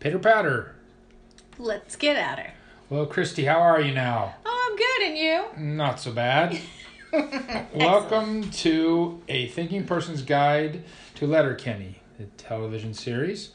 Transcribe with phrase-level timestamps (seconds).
[0.00, 0.74] Pitter patter.
[1.58, 2.52] Let's get at her.
[2.88, 4.34] Well, Christy, how are you now?
[4.46, 5.74] Oh, I'm good, and you?
[5.74, 6.58] Not so bad.
[7.74, 10.84] Welcome to a thinking person's guide
[11.16, 13.50] to Letterkenny, the television series.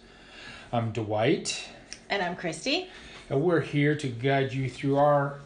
[0.72, 1.70] I'm Dwight,
[2.10, 2.90] And I'm Christy.
[3.30, 5.40] and we're here to guide you through our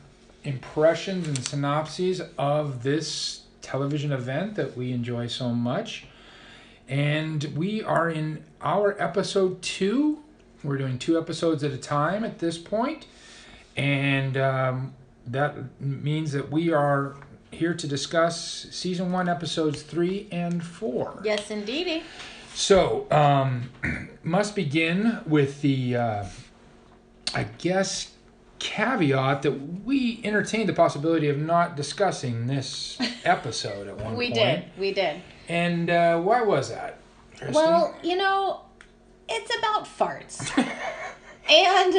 [0.43, 6.05] impressions and synopses of this television event that we enjoy so much.
[6.87, 10.23] And we are in our episode two.
[10.63, 12.59] We're doing two episodes at a time at this.
[13.75, 14.93] And um,
[15.27, 17.15] that means that we are
[17.51, 21.21] here to discuss season one, episodes three and four.
[21.23, 22.03] Yes, indeedy.
[22.53, 23.69] So, um,
[24.23, 26.25] must begin with the, uh,
[27.35, 28.11] I guess,
[28.59, 34.35] caveat that we entertained the possibility of not discussing this episode at one We point.
[34.35, 34.63] did.
[34.79, 35.21] We did.
[35.47, 36.97] And uh, why was that?
[37.37, 37.53] Christy?
[37.53, 38.61] Well, you know,
[39.29, 40.39] it's about farts.
[41.49, 41.93] and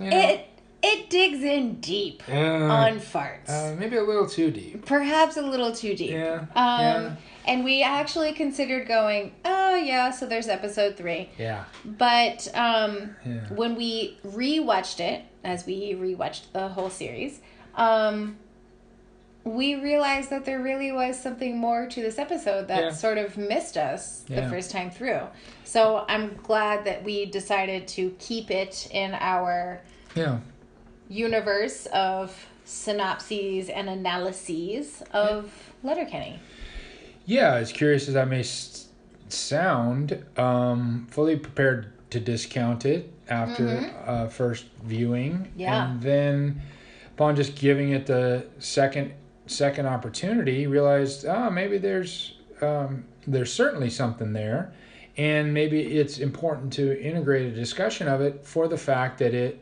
[0.00, 0.46] you know, it
[0.82, 3.48] it digs in deep uh, on farts.
[3.50, 4.86] uh, maybe a little too deep.
[4.86, 6.12] Perhaps a little too deep.
[6.12, 6.46] Yeah.
[6.56, 7.16] Um, yeah.
[7.46, 11.28] And we actually considered going, oh, yeah, so there's episode three.
[11.36, 11.64] Yeah.
[11.84, 13.40] But um, Yeah.
[13.48, 17.40] when we rewatched it, as we rewatched the whole series,
[17.74, 18.36] um,
[19.44, 22.90] we realized that there really was something more to this episode that Yeah.
[22.90, 25.20] sort of missed us the first time through.
[25.64, 29.80] So I'm glad that we decided to keep it in our
[30.14, 30.38] Yeah.
[31.08, 35.50] universe of synopses and analyses of
[35.82, 36.38] Letterkenny.
[37.24, 38.88] Yeah, as curious as I may s-
[39.28, 45.60] sound, um, fully prepared to discount it after uh, first viewing, Mm-hmm.
[45.60, 45.90] Yeah.
[45.92, 46.62] and then
[47.14, 49.12] upon just giving it the second
[49.50, 54.72] second opportunity, realized oh maybe there's um, there's certainly something there,
[55.16, 59.60] and maybe it's important to integrate a discussion of it for the fact that it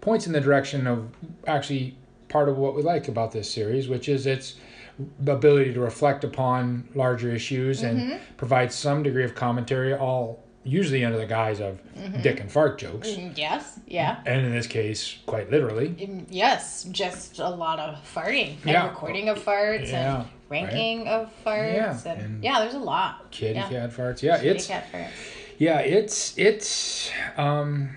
[0.00, 1.08] points in the direction of
[1.46, 1.96] actually
[2.28, 4.56] part of what we like about this series, which is its
[5.26, 11.18] ability to reflect upon larger issues and provide some degree of commentary, all usually under
[11.18, 11.78] the guise of
[12.22, 14.20] dick and fart jokes, Mm, Yes, yeah.
[14.26, 15.88] and in this case, quite literally.
[15.90, 18.88] Mm, Yes, just a lot of farting and Yeah.
[18.88, 23.30] recording of farts Yeah, and ranking of farts Yeah, and, and yeah, there's a lot.
[23.30, 23.68] Kitty yeah.
[23.68, 24.22] cat farts.
[24.22, 25.08] Yeah, Kitty it's cat farts.
[25.58, 27.90] yeah, it's it's um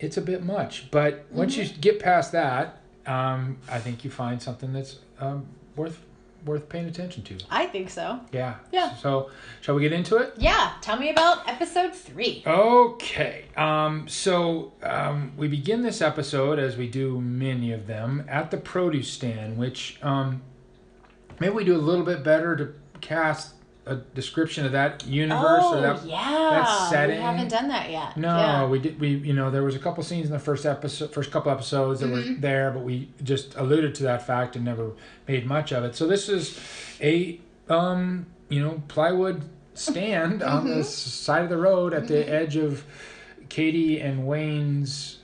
[0.00, 0.90] it's a bit much.
[0.90, 5.98] But once you get past that, um, I think you find something that's um, worth
[6.44, 7.38] worth paying attention to.
[7.50, 8.20] I think so.
[8.32, 8.56] Yeah.
[8.72, 8.94] Yeah.
[8.96, 10.34] So shall we get into it?
[10.38, 12.42] Yeah, tell me about episode three.
[12.46, 13.46] Okay.
[13.56, 18.56] Um, so um, we begin this episode, as we do many of them, at the
[18.56, 20.42] produce stand, which um,
[21.40, 23.53] maybe we do a little bit better to cast
[23.86, 26.04] a description of that universe oh, or that.
[26.06, 26.88] yeah.
[26.88, 27.16] setting.
[27.16, 28.16] We haven't done that yet.
[28.16, 28.66] No, Yeah.
[28.66, 28.98] we did.
[28.98, 32.00] We you know there was a couple scenes in the first episode, first couple episodes
[32.00, 32.34] that Mm-hmm.
[32.34, 34.92] were there, but we just alluded to that fact and never
[35.28, 35.94] made much of it.
[35.94, 36.58] So this is
[37.00, 39.42] a um you know plywood
[39.74, 40.78] stand on Mm-hmm.
[40.78, 42.84] the side of the road at the edge of
[43.50, 45.18] Katie and Wayne's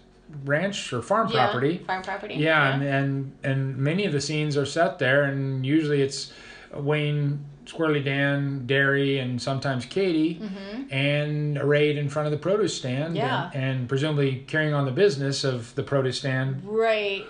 [0.44, 1.78] ranch or farm Yeah, property.
[1.78, 2.34] Farm property.
[2.34, 6.32] Yeah, And, and and many of the scenes are set there, and usually it's
[6.74, 10.40] Wayne, Squirrely Dan, Derry, and sometimes Katie,
[10.90, 13.16] and arrayed in front of the produce stand, Mm-hmm.
[13.16, 13.50] Yeah.
[13.54, 16.62] and, and presumably carrying on the business of the produce stand.
[16.64, 17.24] Right.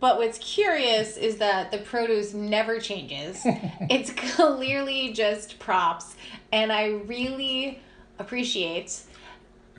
[0.00, 3.40] But what's curious is that the produce never changes.
[3.90, 6.14] it's clearly just props.
[6.52, 7.80] And I really
[8.18, 9.00] appreciate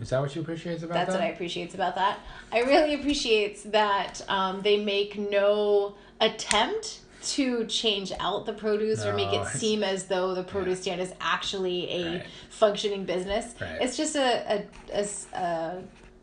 [0.01, 1.11] Is that what you appreciate about that's that?
[1.11, 2.19] That's what I appreciate about that.
[2.51, 9.13] I really appreciate that um, they make no attempt to change out the produce or
[9.13, 12.25] make it seem as though the produce stand is actually a Right.
[12.49, 13.55] functioning business.
[13.59, 13.77] Right.
[13.81, 14.63] It's just a
[14.93, 15.03] a
[15.37, 15.81] a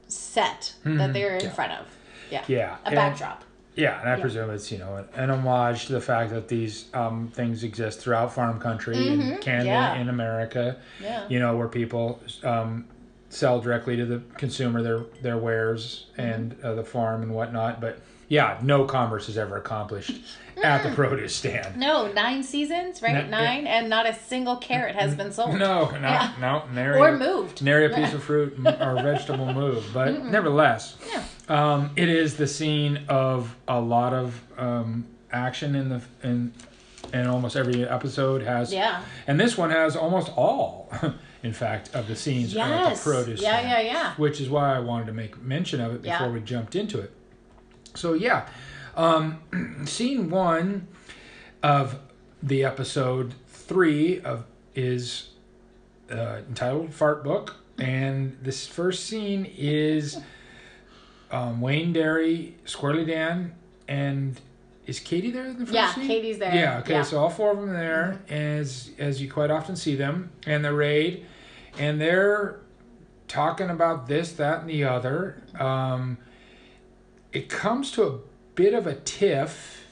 [0.08, 1.46] set that they're in Mm-hmm.
[1.46, 1.52] yeah.
[1.52, 1.86] front of.
[2.30, 2.44] Yeah.
[2.48, 3.44] Yeah, A and- backdrop.
[3.74, 7.28] Yeah, and I presume it's you know an, homage to the fact that these um,
[7.32, 9.66] things exist throughout farm country in Canada Mm-hmm.
[9.66, 9.94] yeah.
[9.94, 10.76] in America.
[11.02, 11.26] Yeah.
[11.28, 12.84] You know where people um,
[13.31, 16.20] sell directly to the consumer their their wares Mm-hmm.
[16.20, 17.81] and uh, the farm and whatnot.
[17.81, 17.99] But
[18.32, 20.12] yeah, no commerce is ever accomplished
[20.64, 21.76] at the produce stand.
[21.76, 23.12] No, nine seasons, right?
[23.12, 25.50] No, nine, and not a single carrot has been sold.
[25.58, 26.32] No, no, Yeah.
[26.40, 27.62] no, nary, Or moved.
[27.62, 29.93] nary a piece of fruit or vegetable moved.
[29.93, 31.23] But nevertheless, Yeah.
[31.50, 36.52] um, it is the scene of a lot of um, action in the in
[37.12, 38.73] and almost every episode has.
[38.73, 39.02] Yeah.
[39.26, 40.90] And this one has almost all,
[41.43, 43.43] in fact, of the scenes at the produce.
[43.43, 44.14] Yeah, stand, yeah, yeah.
[44.14, 46.32] Which is why I wanted to make mention of it before Yeah.
[46.32, 47.12] we jumped into it.
[47.94, 48.46] So yeah,
[48.96, 50.88] um, scene one
[51.62, 51.98] of
[52.42, 54.44] the episode three of
[54.74, 55.30] is
[56.10, 60.18] uh, entitled "Fart Book," and this first scene is
[61.30, 63.54] um, Wayne Derry, Squirrely Dan,
[63.88, 64.40] and
[64.86, 66.06] is Katie there in the first Yeah, scene?
[66.06, 66.54] Katie's there.
[66.54, 67.00] Yeah, okay, Yeah.
[67.02, 67.10] Mm-hmm.
[67.10, 70.72] so all four of them there, as as you quite often see them, and the
[70.74, 71.24] raid,
[71.78, 72.58] and they're
[73.28, 75.42] talking about this, that, and the other.
[75.58, 76.18] Um,
[77.32, 78.19] it comes to a
[78.55, 79.84] bit of a tiff.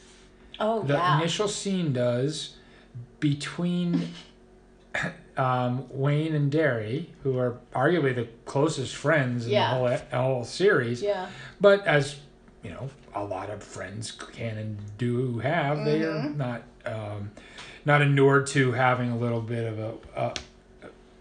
[0.58, 1.18] Oh The yeah.
[1.18, 2.56] initial scene does
[3.20, 4.08] between
[5.36, 9.74] um, Wayne and Derry, who are arguably the closest friends in Yeah.
[9.78, 9.78] the
[10.10, 11.02] whole whole series.
[11.02, 11.28] yeah.
[11.60, 12.16] But as
[12.62, 16.36] you know, a lot of friends can and do have, they are Mm-hmm.
[16.38, 17.30] not um,
[17.84, 20.34] not inured to having a little bit of a, a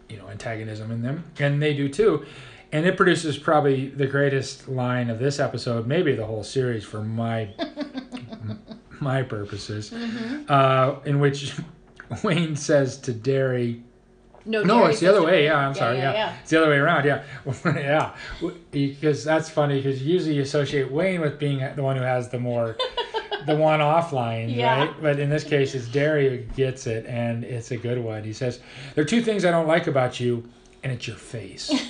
[0.10, 2.26] you know antagonism in them, and they do too.
[2.72, 7.02] And it produces probably the greatest line of this episode, maybe the whole series, for
[7.02, 7.50] my
[9.00, 10.44] my purposes, Mm-hmm.
[10.50, 11.56] uh, in which
[12.24, 13.82] Wayne says to Derry,
[14.46, 15.46] No, no, it's the other way.
[15.46, 15.98] Yeah, I'm sorry.
[15.98, 16.36] Yeah, yeah.
[16.42, 17.06] it's the other way around.
[17.06, 17.24] Yeah,
[17.66, 18.16] yeah.
[18.72, 19.78] Because that's funny.
[19.82, 22.76] Because usually you associate Wayne with being the one who has the more,
[23.50, 24.80] the one-off lines, Yeah.
[24.86, 25.02] right?
[25.02, 28.24] But in this case, it's Derry who gets it, and it's a good one.
[28.24, 28.60] He says,
[28.96, 30.48] "There are two things I don't like about you,
[30.84, 31.72] and it's your face."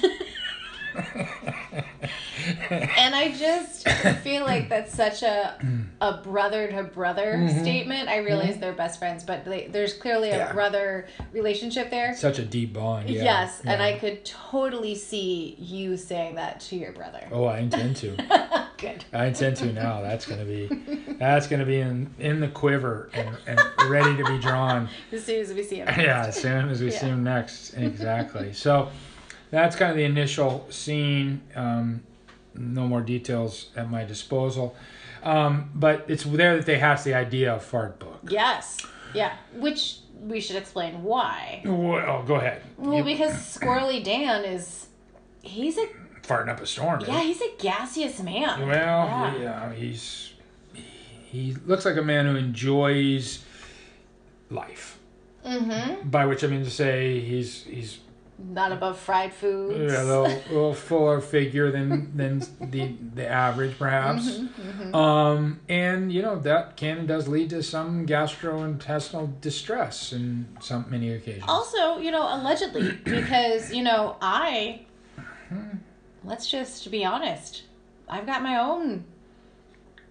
[2.71, 3.88] And I just
[4.24, 5.56] feel like that's such a
[6.01, 8.10] a brother to brother statement.
[8.10, 10.39] I realize they're best friends, but they, there's clearly a Mm-hmm.
[10.39, 10.54] Yeah.
[10.54, 12.16] brother relationship there.
[12.16, 13.10] Such a deep bond.
[13.10, 13.24] Yeah.
[13.24, 13.86] yes, and yeah.
[13.88, 17.27] I could totally see you saying that to your brother.
[17.31, 18.68] Oh, I intend to.
[18.77, 19.04] Good.
[19.12, 20.01] I intend to now.
[20.01, 20.68] That's gonna be,
[21.19, 24.88] that's gonna be in in the quiver and, and ready to be drawn.
[25.12, 25.88] As soon as we see him.
[26.00, 27.13] yeah, as soon as we see Yeah.
[27.13, 27.74] him next.
[27.74, 28.54] Exactly.
[28.54, 28.89] so
[29.51, 31.42] that's kind of the initial scene.
[31.56, 32.01] Um,
[32.60, 34.76] no more details at my disposal.
[35.24, 38.20] Um, but it's there that they hatch the idea of fart book.
[38.30, 38.78] Yes.
[39.14, 39.34] Yeah.
[39.56, 41.62] Which we should explain why.
[41.66, 42.62] Well, go ahead.
[42.78, 44.88] Well, You- because Squirrely Dan is
[45.42, 45.88] he's a
[46.24, 47.02] farting up a storm.
[47.08, 48.68] yeah, he's a gaseous man.
[48.68, 49.38] Well, Yeah.
[49.38, 50.34] yeah, he's
[51.26, 53.44] he looks like a man who enjoys
[54.50, 54.98] life.
[55.46, 56.10] Mm-hmm.
[56.10, 58.00] By which I mean to say he's he's
[58.41, 59.91] Not above fried foods.
[59.94, 64.30] Yeah, a little, little fuller figure than than the the average, perhaps.
[64.30, 70.86] Mm-hmm, Um, and you know that can does lead to some gastrointestinal distress in some
[70.89, 71.44] many occasions.
[71.50, 74.86] Also, you know, allegedly, because, you know, I,
[76.24, 77.63] let's just be honest,
[78.07, 79.03] I've got my own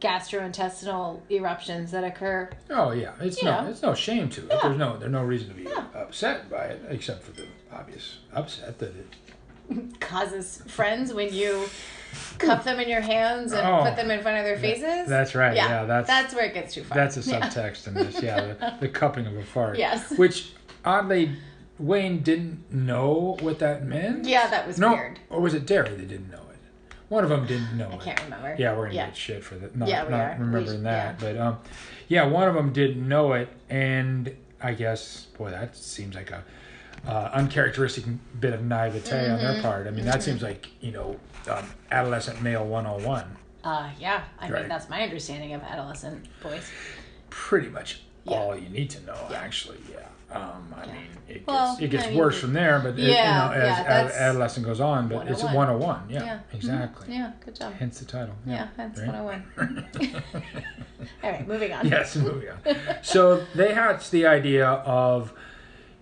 [0.01, 2.51] gastrointestinal eruptions that occur.
[2.71, 3.71] Oh yeah, it's You no, know.
[3.71, 4.49] it's no shame to it.
[4.51, 4.59] Yeah.
[4.63, 5.85] There's no, there's no reason to be Yeah.
[5.95, 7.47] upset by it, except for the
[7.79, 10.01] obvious upset that it.
[10.01, 11.65] Causes friends when you
[12.39, 13.85] cup them in your hands and Oh.
[13.85, 15.09] put them in front of their faces.
[15.09, 15.55] That's right.
[15.55, 16.97] Yeah, that's that's where it gets too far.
[16.97, 17.41] that's a Yeah.
[17.49, 18.23] subtext in this.
[18.23, 19.79] Yeah, the, the cupping of a fart.
[19.79, 20.11] Yes.
[20.13, 20.53] Which
[20.85, 21.33] oddly,
[21.79, 24.25] Wayne didn't know what that meant.
[24.27, 25.19] Yeah, that was No, weird.
[25.31, 26.95] or was it Derry that didn't know it?
[27.11, 28.01] One of them didn't know I it.
[28.01, 28.57] can't remember.
[28.59, 29.07] Yeah, we're gonna Yeah.
[29.07, 29.77] get shit for that.
[29.77, 30.37] Not, Yeah, we not are.
[30.39, 31.59] Remembering sh- that, but um,
[32.09, 36.43] yeah, one of them didn't know it, and I guess boy, that seems like a
[37.09, 38.05] uh, uncharacteristic
[38.39, 39.47] bit of naivete on Mm-hmm.
[39.55, 39.87] their part.
[39.87, 41.17] I mean, that seems like you know,
[41.51, 43.37] um, adolescent male one hundred and one.
[43.65, 44.61] Uh, yeah, I Right.
[44.63, 46.71] mean, that's my understanding of adolescent boys.
[47.31, 48.37] Pretty much Yeah.
[48.37, 49.41] all you need to know, Yeah.
[49.41, 49.79] actually.
[49.91, 49.99] Yeah.
[50.31, 50.93] Um, I Yeah.
[50.93, 53.55] mean, it Well, gets it gets I mean, worse from there, but it, yeah, you
[53.59, 55.55] know, as ad- that's adolescent goes on, but it's 101.
[55.55, 56.03] one hundred one.
[56.11, 56.35] Yeah, Yeah.
[56.53, 56.55] Mhm.
[56.55, 57.15] exactly.
[57.15, 57.73] Yeah, good job.
[57.79, 58.35] Hence the title.
[58.45, 59.09] Yeah, that's right?
[59.09, 59.43] 101.
[61.25, 61.87] All right, moving on.
[61.89, 62.59] yes, moving on.
[63.03, 65.33] So they hatched the idea of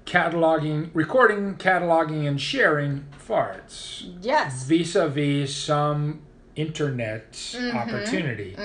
[0.06, 4.64] cataloging, recording, cataloging, and sharing farts Yes.
[4.64, 6.22] vis-a-vis some
[6.54, 7.76] internet Mm-hmm.
[7.76, 8.56] opportunity.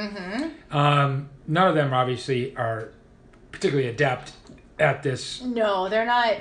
[0.72, 2.90] Um, none of them obviously are
[3.52, 4.32] particularly adept
[4.80, 5.42] at this.
[5.42, 6.38] No, they're not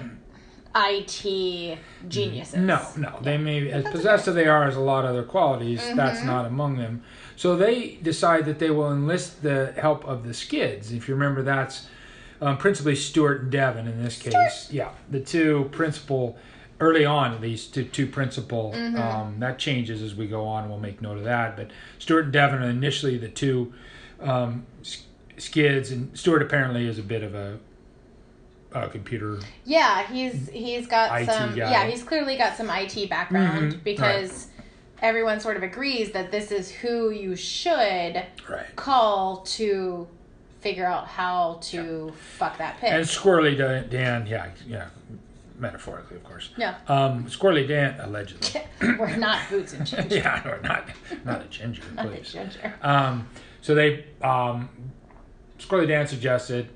[0.77, 1.79] IT
[2.09, 2.55] geniuses.
[2.57, 5.25] No, no, they may be as possessed as they are as a lot of other
[5.25, 5.81] qualities.
[5.81, 5.97] Mm-hmm.
[5.97, 7.03] That's not among them.
[7.35, 10.93] So they decide that they will enlist the help of the skids.
[10.93, 11.89] If you remember, that's
[12.41, 14.69] um, principally Stewart and Devon in this case.
[14.71, 16.37] Yeah, the two principal,
[16.81, 18.73] early on at least, two, two principal.
[18.75, 18.97] Mm-hmm.
[18.99, 20.69] Um, that changes as we go on.
[20.69, 21.57] We'll make note of that.
[21.57, 23.73] But Stewart and Devon are initially the two
[24.21, 24.67] um,
[25.37, 27.59] skids, and Stewart apparently is a bit of a,
[28.91, 29.41] computer.
[29.65, 31.51] Yeah, he's he's got IT some.
[31.57, 31.71] guy.
[31.71, 34.47] Yeah, he's clearly got some IT background Mhm, because
[35.03, 38.77] everyone sort of agrees that this is who you should Right.
[38.77, 40.07] call to
[40.61, 42.91] figure out how to fuck that pig.
[42.93, 44.89] And Squirrely Dan, Dan, yeah, yeah,
[45.59, 46.51] metaphorically, of course.
[46.57, 48.63] yeah, Um, Squirrely Dan, allegedly.
[48.99, 50.17] we're not boots and ginger.
[50.17, 50.89] yeah, or not,
[51.25, 52.33] not a ginger, Not a please.
[52.33, 52.75] ginger.
[52.83, 53.27] Um,
[53.63, 54.69] so they, um,
[55.59, 56.69] Squirrely Dan suggested,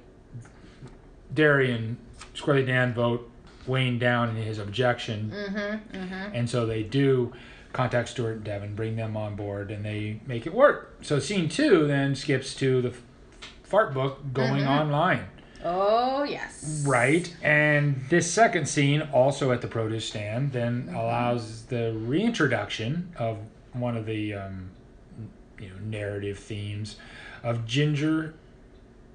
[1.32, 1.96] Derry and
[2.34, 3.30] Squirrely Dan vote
[3.66, 5.32] Wayne down in his objection.
[5.34, 5.96] Mm-hmm.
[5.96, 6.34] Mm-hmm.
[6.34, 7.32] And so they do
[7.72, 10.96] contact Stewart and Devon, bring them on board, and they make it work.
[11.02, 12.94] So scene two then skips to the
[13.74, 14.68] fart book going Mhm.
[14.80, 15.24] online.
[15.64, 16.84] Oh yes.
[16.86, 17.34] Right.
[17.42, 20.94] And this second scene, also at the produce stand, then Mm-hmm.
[20.96, 23.38] allows the reintroduction of
[23.72, 24.70] one of the um,
[25.58, 26.96] you know narrative themes
[27.42, 28.34] of Ginger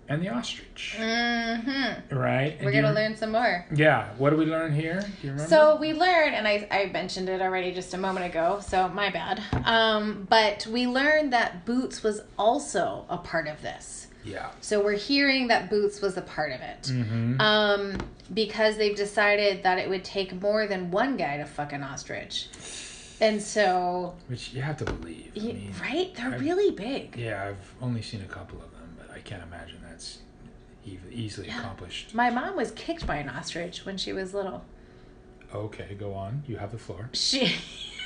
[0.10, 0.96] and the ostrich.
[1.00, 2.18] Mm-hmm.
[2.18, 2.56] Right.
[2.58, 3.66] And We're gonna learn some more.
[3.74, 4.10] Yeah.
[4.18, 5.00] What do we learn here?
[5.22, 5.50] Do you remember?
[5.50, 9.10] So we learned, and I, I mentioned it already just a moment ago, so my
[9.10, 9.42] bad.
[9.64, 14.08] Um, but we learned that Boots was also a part of this.
[14.30, 14.50] Yeah.
[14.62, 16.84] So we're hearing that Boots was a part of it.
[16.84, 17.42] Mm-hmm.
[17.42, 17.98] Um,
[18.34, 22.48] because they've decided that it would take more than one guy to fuck an ostrich.
[23.22, 25.32] And so, Which you have to believe.
[25.36, 26.14] I mean, right?
[26.16, 27.16] They're I- really big.
[27.18, 30.20] yeah, I've only seen a couple of them, but I can't imagine that's
[31.12, 31.60] easily Yeah.
[31.60, 32.14] accomplished.
[32.16, 34.64] My mom was kicked by an ostrich when she was little.
[35.54, 36.44] Okay, go on.
[36.48, 37.10] You have the floor.
[37.14, 37.56] She,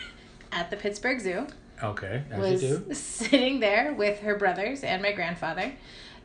[0.52, 1.48] at the Pittsburgh Zoo,
[1.84, 2.94] Okay, as was you do.
[2.94, 5.74] sitting there with her brothers and my grandfather.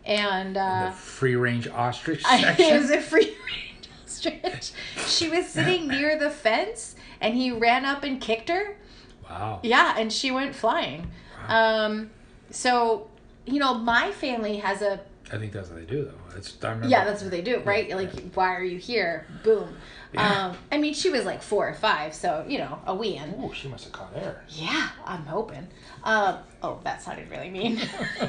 [0.08, 2.64] And uh, the free range ostrich section.
[2.64, 4.72] it was a free range ostrich.
[5.06, 8.76] She was sitting near the fence and he ran up and kicked her.
[9.28, 9.60] wow.
[9.62, 11.10] Yeah, and she went flying.
[11.46, 12.10] Um,
[12.50, 13.08] so,
[13.46, 15.00] you know, my family has a
[15.32, 16.34] I think that's what they do, though.
[16.34, 17.88] That's I yeah, that's what they do, right?
[17.88, 19.26] Yeah, like, why are you here?
[19.44, 19.76] Boom.
[20.12, 20.46] Yeah.
[20.46, 23.34] Um, I mean, she was like four or five, so you know, a wean.
[23.42, 24.42] Ooh, she must have caught air.
[24.48, 25.68] Yeah, I'm hoping.
[26.02, 27.80] Um, oh, that sounded really mean.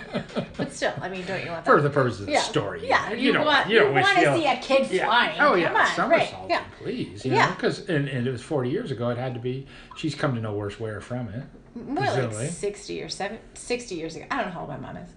[0.58, 1.72] but still, I mean, don't you want that?
[1.72, 2.42] For the purpose of the yeah.
[2.42, 2.86] story.
[2.88, 5.06] Yeah, you, don't want you you, don't want to you- see a kid Yeah.
[5.06, 5.40] flying.
[5.40, 6.50] Oh yeah, Come on, somersault, right?
[6.50, 6.64] Yeah.
[6.82, 7.24] please.
[7.26, 7.54] You Yeah.
[7.56, 9.10] because and, and it was forty years ago.
[9.10, 9.66] It had to be.
[9.96, 11.44] She's come to no worse wear from it.
[11.76, 14.26] More like 60 or seven, 60 years ago.
[14.32, 15.10] I don't know how old my mom is.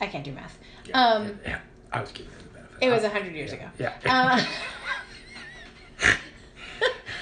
[0.00, 0.58] I can't do math.
[0.86, 1.38] Yeah, Um,
[1.92, 2.78] I was giving her the benefit.
[2.80, 3.66] It was 100 years ago.
[3.78, 3.92] Yeah.
[4.06, 4.42] Uh,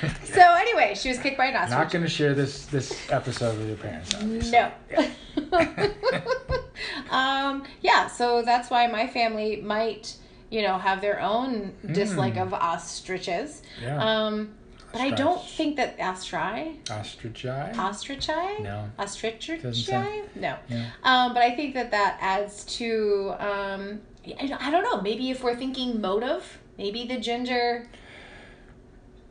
[0.24, 1.70] so anyway, she was kicked by an ostrich.
[1.78, 4.14] Not going to share this this episode with your parents.
[4.14, 4.50] obviously.
[4.52, 4.72] No.
[4.90, 5.10] Yeah.
[7.10, 10.14] um, yeah, so that's why my family might,
[10.50, 12.42] you know, have their own dislike Mm.
[12.42, 13.62] of ostriches.
[13.82, 13.98] Yeah.
[14.02, 14.54] Um,
[14.92, 17.74] but I don't think that ostri, Ostrichi.
[17.74, 18.90] ostrichi, No.
[18.98, 20.56] ostrichi, no.
[20.68, 20.86] Yeah.
[21.02, 25.42] Um, but I think that that adds to, um, I I don't know, maybe if
[25.44, 27.86] we're thinking motive, maybe the ginger.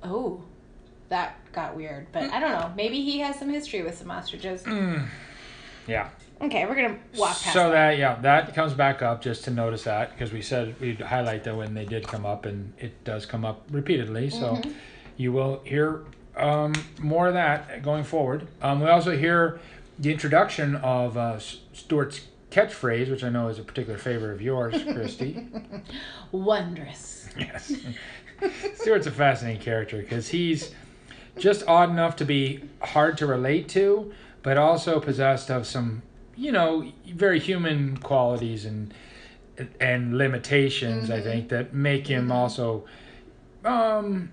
[0.03, 0.43] Oh,
[1.09, 2.71] that got weird, but I don't know.
[2.75, 4.63] Maybe he has some history with some ostriches.
[4.63, 5.07] Mm.
[5.87, 6.09] Yeah.
[6.41, 7.91] Okay, we're gonna walk past So that.
[7.91, 11.43] that yeah, that comes back up just to notice that because we said we'd highlight
[11.45, 14.29] that when they did come up and it does come up repeatedly.
[14.29, 14.71] So Mm-hmm.
[15.17, 16.01] you will hear
[16.35, 18.47] um, more of that going forward.
[18.61, 19.59] Um, we also hear
[19.97, 22.21] the introduction of uh, Stewart's
[22.51, 25.47] catchphrase, which I know is a particular favorite of yours, Christy.
[26.33, 27.29] Wondrous.
[27.37, 27.71] yes.
[28.75, 30.73] Stewart's a fascinating character because he's
[31.37, 34.13] just odd enough to be hard to relate to,
[34.43, 36.01] but also possessed of some,
[36.35, 38.93] you know, very human qualities and
[39.79, 41.09] and limitations.
[41.09, 42.85] I think that make him also,
[43.63, 44.31] um,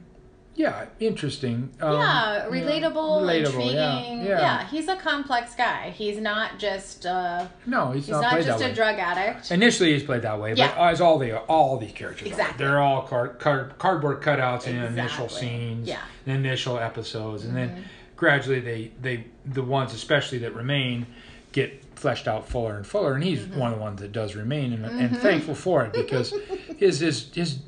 [0.55, 1.71] yeah, interesting.
[1.81, 4.27] Um, yeah, you know, relatable, relatable, yeah, intriguing.
[4.27, 4.67] yeah.
[4.69, 5.91] he's a complex guy.
[5.91, 8.75] He's not just uh, No, he's, he's not, not, just a way.
[8.75, 9.51] drug addict.
[9.51, 10.89] Initially, he's played that way, but Yeah.
[10.91, 12.31] as all the all these characters, are.
[12.33, 12.65] Exactly.
[12.67, 16.01] they're all card, card, cardboard cutouts in initial scenes, Yeah.
[16.27, 17.75] in initial episodes, and Mm-hmm.
[17.75, 17.85] then
[18.17, 21.07] gradually they they the ones especially that remain
[21.53, 23.15] get fleshed out fuller and fuller.
[23.15, 23.59] And he's Mm-hmm.
[23.59, 26.35] one of the ones that does remain, and, and thankful for it because
[26.79, 27.59] his his his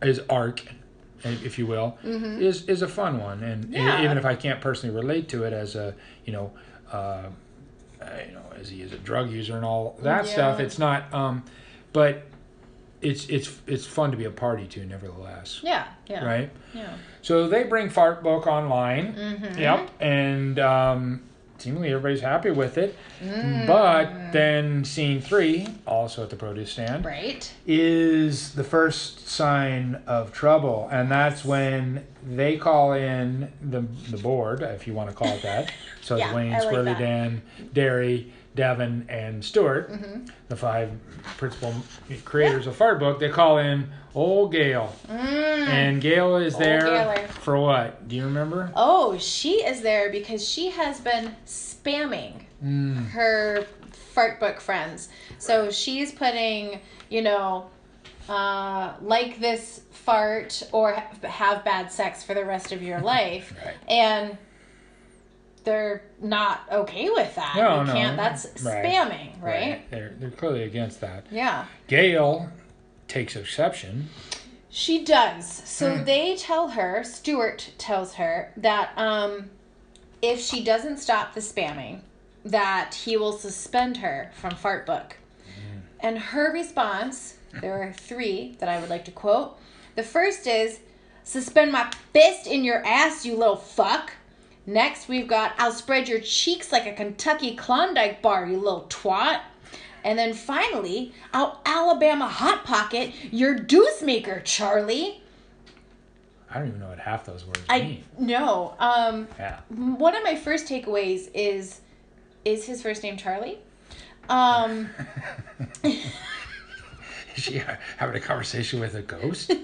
[0.00, 0.62] his arc.
[1.24, 3.74] If you will, is is a fun one, and Mm-hmm.
[3.74, 4.02] Yeah.
[4.04, 6.52] even if I can't personally relate to it as a you know,
[6.92, 7.28] uh, uh,
[8.26, 10.32] you know, as he is a drug user and all that Yeah.
[10.32, 11.12] stuff, it's not.
[11.12, 11.44] Um,
[11.92, 12.22] but
[13.02, 16.50] it's it's it's fun to be a party to, nevertheless, Yeah, yeah, right?
[16.74, 16.88] Yeah.
[17.22, 19.14] So they bring Fart Book online.
[19.14, 19.58] Mhm.
[19.58, 21.22] Yep, and um,
[21.60, 22.96] seemingly everybody's happy with it.
[23.22, 23.66] Mm.
[23.66, 27.52] But then scene three, also at the produce stand, Right.
[27.66, 34.62] is the first sign of trouble, and that's when they call in the the board,
[34.62, 35.72] if you want to call it that.
[36.02, 36.98] So Yeah, it's Wayne, I like Squirrely.
[36.98, 38.32] Dan, Derry,
[38.64, 40.26] Devon, and Stewart, Mm-hmm.
[40.48, 40.90] the five
[41.38, 41.72] principal
[42.26, 43.18] creators of Fart Book.
[43.18, 45.66] They call in old Gail, Mm.
[45.68, 47.28] and Gail is Old there Gaylor.
[47.28, 48.06] for what?
[48.06, 48.70] Do you remember?
[48.76, 53.64] Oh, she is there because she has been spamming Mm, her
[54.12, 55.08] fart book friends.
[55.38, 57.70] So she's putting, you know,
[58.28, 63.54] uh, like this fart or have bad sex for the rest of your life.
[63.64, 63.74] Right.
[63.88, 64.36] And
[65.64, 67.54] they're not okay with that.
[67.56, 67.92] No, you no.
[67.92, 68.84] can't, that's Right.
[68.84, 69.90] spamming, right?
[69.90, 71.26] They're they're clearly against that.
[71.30, 71.66] Yeah.
[71.88, 72.48] Gail
[73.08, 74.08] takes exception
[74.72, 75.62] She does.
[75.64, 76.04] So Hmm.
[76.04, 79.50] they tell her, Stewart tells her that um,
[80.22, 82.02] if she doesn't stop the spamming,
[82.44, 85.16] that he will suspend her from Fart Book.
[85.46, 85.78] Hmm.
[85.98, 89.58] And her response, there are three that I would like to quote.
[89.96, 90.78] The first is,
[91.24, 94.12] suspend my fist in your ass, you little fuck.
[94.66, 99.40] Next, we've got, I'll spread your cheeks like a Kentucky Klondike bar, you little twat.
[100.04, 105.22] And then finally, I'll Alabama Hot Pocket your deuce maker, Charlie.
[106.50, 108.04] I don't even know what half those words I mean.
[108.18, 108.74] know.
[108.78, 109.60] Um, Yeah.
[109.68, 111.80] one of my first takeaways is,
[112.44, 113.58] is his first name Charlie?
[114.28, 114.88] Um,
[117.36, 117.62] Is she
[117.96, 119.50] having a conversation with a ghost?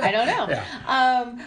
[0.00, 0.46] I don't know.
[0.48, 0.64] Yeah.
[0.86, 1.40] Um,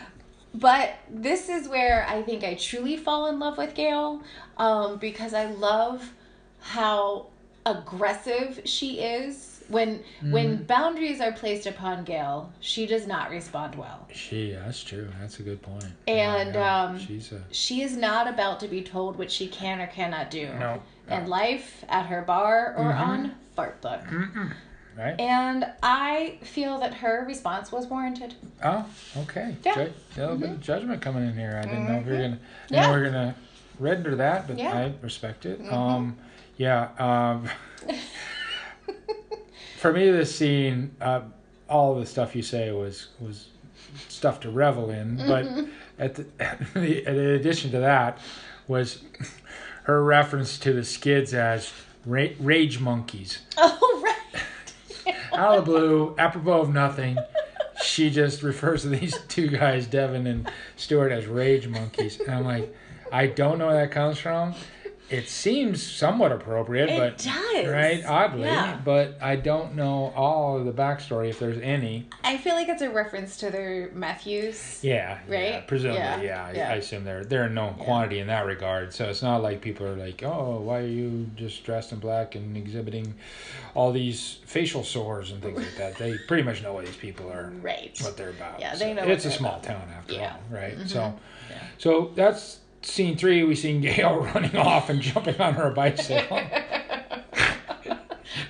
[0.54, 4.22] but this is where I think I truly fall in love with Gail
[4.58, 6.12] um, because I love
[6.60, 7.28] how
[7.66, 9.50] aggressive she is.
[9.70, 10.64] When when Mm-hmm.
[10.66, 14.08] boundaries are placed upon Gail, she does not respond well.
[14.14, 15.08] She, that's true.
[15.22, 15.86] That's a good point.
[16.08, 19.88] And, um, she's a She is not about to be told what she can or
[19.88, 20.48] cannot do.
[20.60, 23.02] no, In life, at her bar, or Mm-hmm.
[23.02, 24.02] on Fart Book.
[24.98, 25.20] Right?
[25.20, 28.36] And I feel that her response was warranted.
[28.64, 28.86] Oh,
[29.18, 29.56] okay.
[29.64, 29.76] Yeah.
[29.76, 31.60] Ju- a little bit of judgment coming in here.
[31.62, 32.40] I didn't know if we were gonna.
[32.72, 32.88] I Yeah.
[32.92, 33.36] we we're gonna
[33.80, 34.72] render that, but Yeah.
[34.72, 34.78] Mm-hmm.
[34.78, 35.62] I respect it.
[35.72, 36.18] Um,
[36.58, 36.90] yeah.
[37.00, 37.50] Um,
[39.78, 41.22] for me, this scene, uh,
[41.70, 43.48] all the stuff you say was was
[44.10, 45.18] stuff to revel in.
[45.18, 45.72] But Mm-hmm.
[46.00, 46.26] at the,
[47.10, 48.20] in addition to that,
[48.68, 49.04] was
[49.84, 51.72] her reference to the skids as
[52.06, 53.93] ra- rage monkeys Oh.
[55.34, 57.18] Out of the blue, apropos of nothing,
[57.84, 62.20] she just refers to these two guys, Devon and Stewart, as rage monkeys.
[62.20, 62.74] And I'm like,
[63.12, 64.54] I don't know where that comes from.
[65.10, 67.68] It seems somewhat appropriate, It but does.
[67.68, 68.80] right, oddly, Yeah.
[68.84, 72.08] but I don't know all of the backstory if there's any.
[72.24, 74.80] I feel like it's a reference to their meth use.
[74.82, 75.68] Yeah, yeah Right?
[75.68, 76.46] presumably, Yeah, yeah.
[76.46, 76.70] I- yeah.
[76.72, 78.94] I assume they're they're a known quantity in that regard.
[78.94, 82.34] So it's not like people are like, oh, why are you just dressed in black
[82.36, 83.14] and exhibiting
[83.76, 85.96] all these facial sores and things like that?
[85.98, 87.96] They pretty much know what these people are Right.
[88.02, 88.60] what they're about.
[88.60, 89.64] Yeah, So they know what It's a small about.
[89.64, 90.30] town after Yeah.
[90.50, 90.56] Mm-hmm.
[90.56, 90.78] all, right?
[90.88, 91.14] So,
[91.78, 93.44] so that's scene three.
[93.44, 96.38] We seen Gail running off and jumping on her bicycle,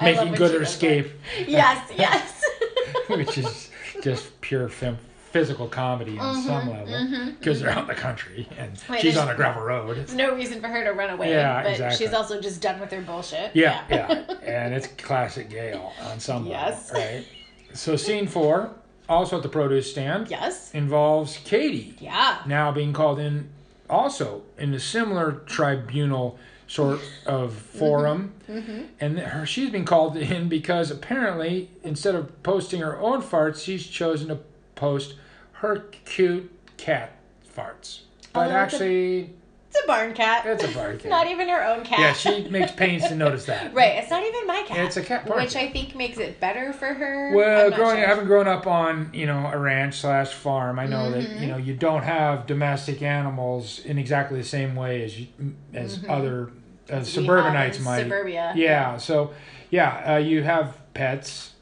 [0.02, 1.08] making good her escape,
[1.48, 2.44] Yes, yes.
[3.08, 3.70] which is
[4.02, 4.98] just pure fem-
[5.32, 9.18] physical comedy on some level because they're out in the country and Mm-hmm, Wait, she's
[9.18, 9.98] on a gravel road.
[9.98, 11.32] There's no reason for her to run away.
[11.32, 12.06] Yeah, but exactly.
[12.06, 13.56] she's also just done with her bullshit.
[13.56, 16.92] Yeah, yeah, and it's classic Gail on some Yes.
[16.94, 17.26] level, right?
[17.74, 18.72] So scene four,
[19.10, 20.72] also at the produce stand, Yes.
[20.74, 21.96] involves Katie.
[22.00, 22.40] Yeah.
[22.46, 23.50] now being called in
[23.90, 28.34] also in a similar tribunal sort of forum.
[28.50, 28.82] Mm-hmm.
[29.00, 33.86] And her she's been called in because apparently instead of posting her own farts she's
[33.86, 34.40] chosen to
[34.76, 35.16] post
[35.54, 37.18] her cute cat
[37.56, 38.02] farts.
[38.34, 39.34] But Oh, actually
[39.76, 40.46] It's a barn cat.
[40.46, 42.00] it's a barn cat Not even her own cat.
[42.00, 43.94] yeah she makes pains to notice that Right.
[43.98, 44.86] It's not even my cat.
[44.86, 45.64] It's a cat barn Which cat.
[45.64, 47.34] I think makes it better for her.
[47.36, 48.06] Well, growing, sure.
[48.08, 51.42] having grown up on you know a ranch slash farm, I know that Mm-hmm.
[51.44, 55.28] you know you don't have domestic animals in exactly the same way as you,
[55.74, 56.58] as other Mm-hmm.
[56.90, 58.04] We have suburbanites might.
[58.04, 58.52] Suburbia.
[58.58, 59.34] Yeah, so
[59.70, 61.54] yeah, uh, you have pets,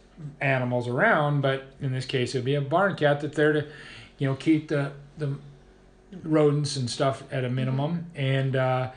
[0.42, 3.68] animals around, but in this case, it would be a barn cat that's there to,
[4.18, 5.36] you know, keep the the
[6.24, 8.92] rodents and stuff at a minimum, and uh,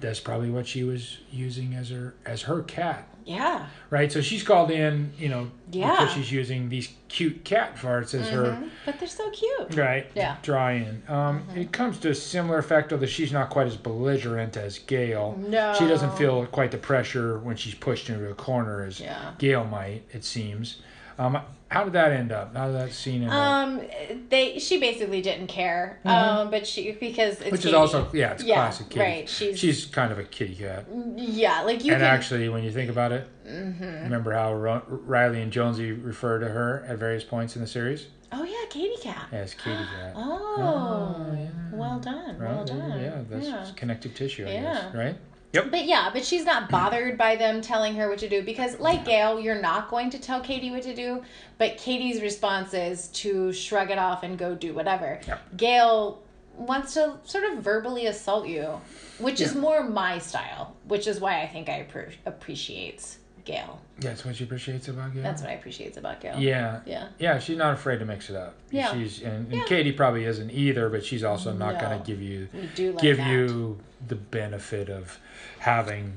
[0.00, 3.66] that's probably what she was using as her as her cat Yeah.
[3.90, 4.10] right?
[4.10, 5.90] So she's called in, you know, Yeah.
[5.90, 8.70] because she's using these cute cat farts as Mhm.
[8.86, 9.74] But they're so cute.
[9.76, 10.10] right.
[10.14, 10.36] Yeah.
[10.42, 11.02] Draw in.
[11.06, 15.38] Um, It comes to a similar effect, although she's not quite as belligerent as Gail.
[15.46, 15.74] No.
[15.78, 19.32] She doesn't feel quite the pressure when she's pushed into a corner as Yeah.
[19.38, 20.02] Gail might.
[20.12, 20.76] It seems.
[21.20, 21.38] Um,
[21.70, 22.56] how did that end up?
[22.56, 23.36] How did that scene end up?
[23.38, 23.82] Um,
[24.30, 26.00] they she basically didn't care.
[26.06, 27.50] Um, but she because it's Mm-hmm.
[27.52, 29.00] Which is also yeah, it's Yeah, classic kitty.
[29.00, 30.86] right, she's- she's kind of a kitty cat.
[31.16, 32.14] yeah, like you and can Mm-hmm.
[32.16, 36.98] actually, when you think about it, remember how Riley and Jonesy refer to her at
[36.98, 39.26] various points in the series Oh yeah, Katie cat.
[39.32, 40.12] as Kitty Cat.
[40.16, 41.48] Oh, Oh, yeah.
[41.72, 42.50] well done, Right?
[42.54, 43.00] well done.
[43.00, 43.66] Yeah, that's Yeah.
[43.76, 44.62] connective tissue, I Yeah.
[44.62, 44.94] guess.
[44.94, 45.16] Right?
[45.52, 45.70] Yep.
[45.70, 49.04] But yeah, but she's not bothered by them telling her what to do because, like
[49.04, 51.22] Gail, you're not going to tell Katie what to do.
[51.58, 55.20] But Katie's response is to shrug it off and go do whatever.
[55.26, 55.56] Yep.
[55.56, 56.22] Gail
[56.56, 58.80] wants to sort of verbally assault you,
[59.18, 63.80] which is more my style, which is why I think I appre- appreciates Gail.
[63.98, 65.22] That's what she appreciates about Gail.
[65.22, 66.38] That's what I appreciate about Gail.
[66.38, 66.80] Yeah.
[66.86, 67.08] Yeah.
[67.18, 68.54] Yeah, she's not afraid to mix it up.
[68.70, 68.92] Yeah.
[68.92, 69.64] She's and, and Yeah.
[69.66, 71.80] Katie probably isn't either, but she's also not No.
[71.80, 73.30] going to give you do like give that.
[73.30, 75.18] you the benefit of
[75.58, 76.14] having,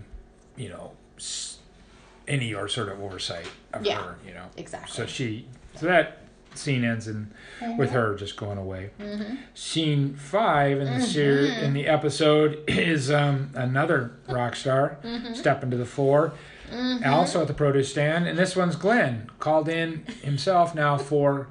[0.56, 0.92] you know,
[2.28, 4.02] any or sort of oversight of Yeah.
[4.02, 4.16] her.
[4.26, 4.46] You know.
[4.58, 4.94] Exactly.
[4.96, 6.20] So she so that
[6.56, 7.32] scene ends in
[7.80, 8.92] with her just going away.
[9.00, 9.36] Mm-hmm.
[9.56, 15.34] Scene five in the ser- in the episode is um, another rock star Mm-hmm.
[15.34, 16.34] stepping to the fore.
[17.06, 21.48] Also at the produce stand, and this one's Glenn called in himself now for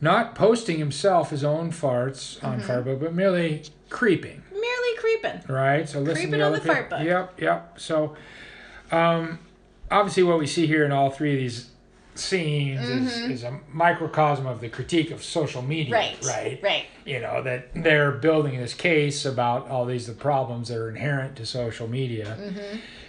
[0.00, 2.70] not posting himself his own farts on Mm-hmm.
[2.70, 4.42] Fartbook, but merely creeping.
[4.52, 5.40] Merely creeping.
[5.48, 5.88] Right.
[5.88, 6.74] So listen Creeping to on the people.
[6.74, 7.02] fart book.
[7.02, 7.40] Yep.
[7.40, 7.80] Yep.
[7.80, 8.16] So,
[8.92, 9.38] um,
[9.90, 11.70] obviously, what we see here in all three of these
[12.18, 15.94] scenes is, is a microcosm of the critique of social media.
[15.94, 16.16] Right.
[16.26, 16.60] Right.
[16.62, 16.86] Right.
[17.04, 21.36] You know that they're building this case about all these the problems that are inherent
[21.36, 22.36] to social media.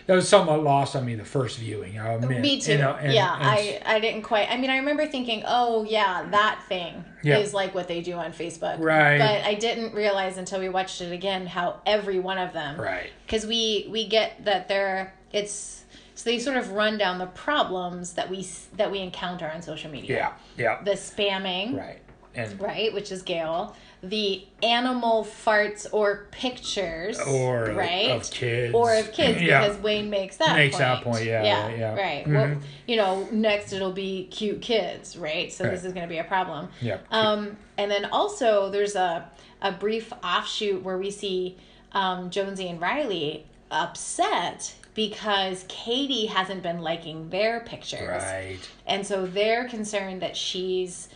[0.06, 2.00] That was somewhat lost on me the first viewing.
[2.00, 2.30] I admit.
[2.30, 2.42] Mm-hmm.
[2.42, 2.74] Me too.
[2.74, 4.50] You know, and- yeah, and- I, I didn't quite.
[4.50, 7.40] I mean, I remember thinking, oh yeah, that thing Yeah.
[7.40, 8.80] is like what they do on Facebook.
[8.80, 9.18] Right.
[9.18, 12.80] But I didn't realize until we watched it again how every one of them.
[12.80, 13.10] Right.
[13.26, 15.84] Because we we get that they're it's
[16.18, 19.92] so they sort of run down the problems that we that we encounter on social
[19.92, 20.34] media.
[20.58, 20.74] Yeah.
[20.78, 20.84] Yeah.
[20.84, 21.78] The spamming.
[21.78, 22.00] Right.
[22.36, 23.76] And Right, which is Gail.
[24.04, 27.20] The animal farts or pictures.
[27.20, 29.66] or right of kids or of kids Yeah.
[29.68, 30.80] because Wayne makes that Makes point.
[30.86, 31.96] that point, yeah, yeah, yeah.
[31.96, 32.26] right.
[32.26, 32.34] Mhm.
[32.36, 35.52] Well, you know, next it'll be cute kids, right?
[35.52, 36.70] So this is going to be a problem.
[36.82, 36.98] Yeah.
[37.12, 39.30] Um, and then also there's a
[39.62, 41.58] a brief offshoot where we see
[41.94, 48.58] um, Jonesy and Riley upset because Katie hasn't been liking their pictures, Right.
[48.88, 51.08] and so they're concerned that she's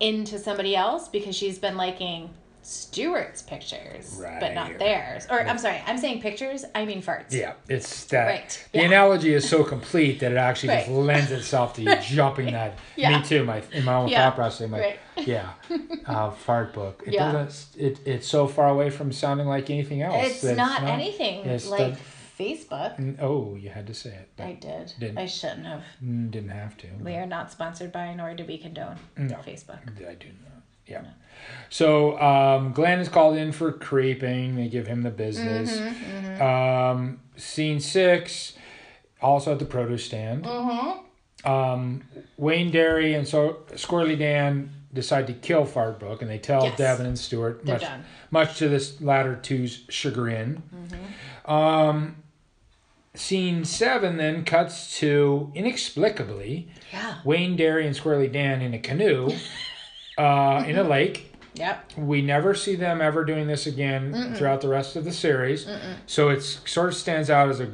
[0.00, 2.30] into somebody else because she's been liking
[2.62, 4.40] Stewart's pictures, right.
[4.40, 5.28] but not theirs.
[5.30, 6.64] Or I'm sorry, I'm saying pictures.
[6.74, 7.32] I mean farts.
[7.32, 8.26] Yeah, it's that.
[8.26, 8.86] Right, The yeah.
[8.86, 12.78] analogy is so complete that it actually just lends itself to you jumping that.
[12.96, 13.16] Yeah.
[13.18, 13.44] Me too.
[13.44, 14.98] My in my own Yeah, thought process, like, right.
[15.28, 15.50] yeah,
[16.06, 17.04] uh, fart book.
[17.06, 17.30] It Yeah.
[17.32, 17.80] doesn't.
[17.80, 20.26] It, it's so far away from sounding like anything else.
[20.26, 22.00] It's that not, anything it's like the-
[22.40, 23.16] Facebook.
[23.20, 24.92] Oh, you had to say it, I did.
[24.98, 25.18] Didn't.
[25.18, 25.82] I shouldn't have.
[26.00, 26.86] didn't have to.
[27.02, 29.36] We are not sponsored by, nor do we condone No.
[29.36, 29.80] Facebook.
[30.08, 30.62] I do not.
[30.86, 31.04] Yeah.
[31.68, 34.56] So um, Glenn is called in for creeping.
[34.56, 35.78] They give him the business.
[35.78, 38.54] Mm-hmm, Um, scene six,
[39.22, 40.44] also at the produce stand.
[40.44, 41.50] Mm-hmm.
[41.50, 42.02] Um,
[42.36, 46.76] Wayne Derry and so Squirrely Dan decide to kill Fartbook, and they tell Yes.
[46.76, 48.04] Devon and Stewart, They're much, done.
[48.32, 50.62] much to this latter two's chagrin.
[50.74, 51.50] Mm-hmm.
[51.50, 52.16] Um,
[53.20, 57.16] scene seven then cuts to inexplicably Yeah.
[57.24, 59.30] Wayne Derry and Squirrely Dan in a canoe
[60.18, 61.26] uh, in a lake.
[61.54, 61.92] Yep.
[61.98, 65.66] We never see them ever doing this again throughout the rest of the series.
[66.06, 67.70] So it sort of stands out as a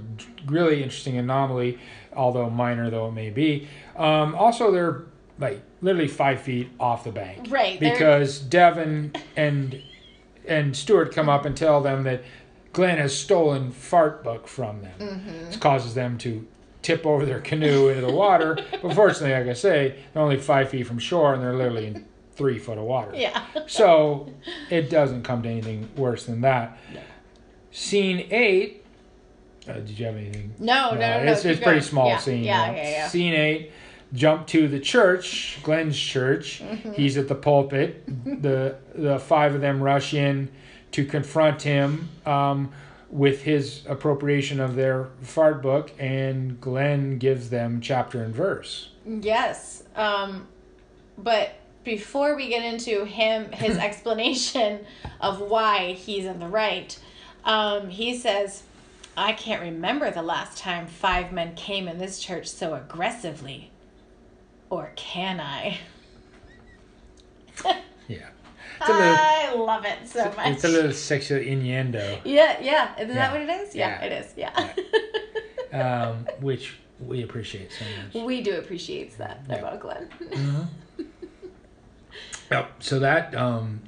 [0.47, 1.79] really interesting anomaly,
[2.15, 3.69] although minor though it may be.
[3.95, 5.03] Um, also, they're
[5.39, 9.81] like literally five feet off the bank, Right, they're- Because Devon and
[10.49, 12.23] and Stewart come up and tell them that
[12.77, 14.99] Glenn has stolen Fart Book from them.
[14.99, 15.45] Mm-hmm.
[15.47, 16.47] This causes them to
[16.83, 18.59] tip over their canoe into the water.
[18.83, 22.05] but fortunately, like I say, they're only five feet from shore and they're literally in
[22.33, 23.13] three foot of water.
[23.15, 23.47] Yeah.
[23.67, 24.31] So
[24.69, 26.77] it doesn't come to anything worse than that.
[27.71, 28.85] Scene eight.
[29.67, 30.53] Uh, did you have anything?
[30.59, 31.33] No, no, no, no.
[31.33, 32.19] It's, keep it's pretty small yeah.
[32.19, 32.45] scene.
[32.45, 32.77] Yeah, know.
[32.77, 33.09] yeah, yeah.
[33.09, 33.73] Scene eight.
[34.13, 36.61] Jump to the church, Glenn's church.
[36.63, 36.93] Mm-hmm.
[36.93, 38.05] He's at the pulpit.
[38.07, 40.51] the The five of them rush in
[40.93, 42.73] to confront him um,
[43.11, 48.91] with his appropriation of their fart book, and Glenn gives them chapter and verse.
[49.05, 49.83] Yes.
[49.95, 50.49] Um,
[51.17, 54.85] but before we get into him, his explanation
[55.21, 56.99] of why he's in the right,
[57.45, 58.65] um, he says,
[59.17, 63.71] I can't remember the last time five men came in this church so aggressively.
[64.69, 65.79] Or can I?
[68.81, 68.93] Yeah, it's a
[69.55, 70.47] little, I love it so much.
[70.49, 72.19] it's a little sexual innuendo.
[72.25, 72.95] Yeah, yeah.
[72.97, 73.15] Isn't Yeah.
[73.15, 73.75] that what it is?
[73.75, 74.07] Yeah, Yeah.
[74.07, 74.35] it is.
[75.73, 76.03] Yeah.
[76.09, 77.85] um, which we appreciate so
[78.15, 78.25] much.
[78.27, 79.57] we do appreciate that Yeah.
[79.57, 80.09] about Glenn.
[82.51, 82.71] Yep.
[82.83, 83.81] So that um,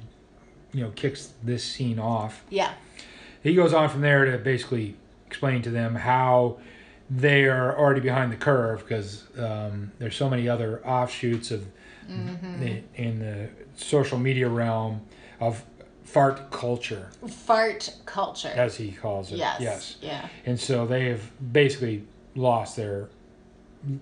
[0.73, 2.43] you know kicks this scene off.
[2.49, 2.73] yeah.
[3.41, 6.57] He goes on from there to basically explain to them how
[7.09, 11.65] they are already behind the curve because um, there's so many other offshoots of
[12.09, 12.59] Mm-hmm.
[12.59, 15.01] the, in the social media realm
[15.39, 15.63] of
[16.03, 18.51] fart culture, Fart culture.
[18.55, 19.37] as he calls it.
[19.37, 19.61] yes.
[19.61, 19.97] Yes.
[20.01, 20.27] Yeah.
[20.45, 22.03] And so they have basically
[22.35, 23.09] lost their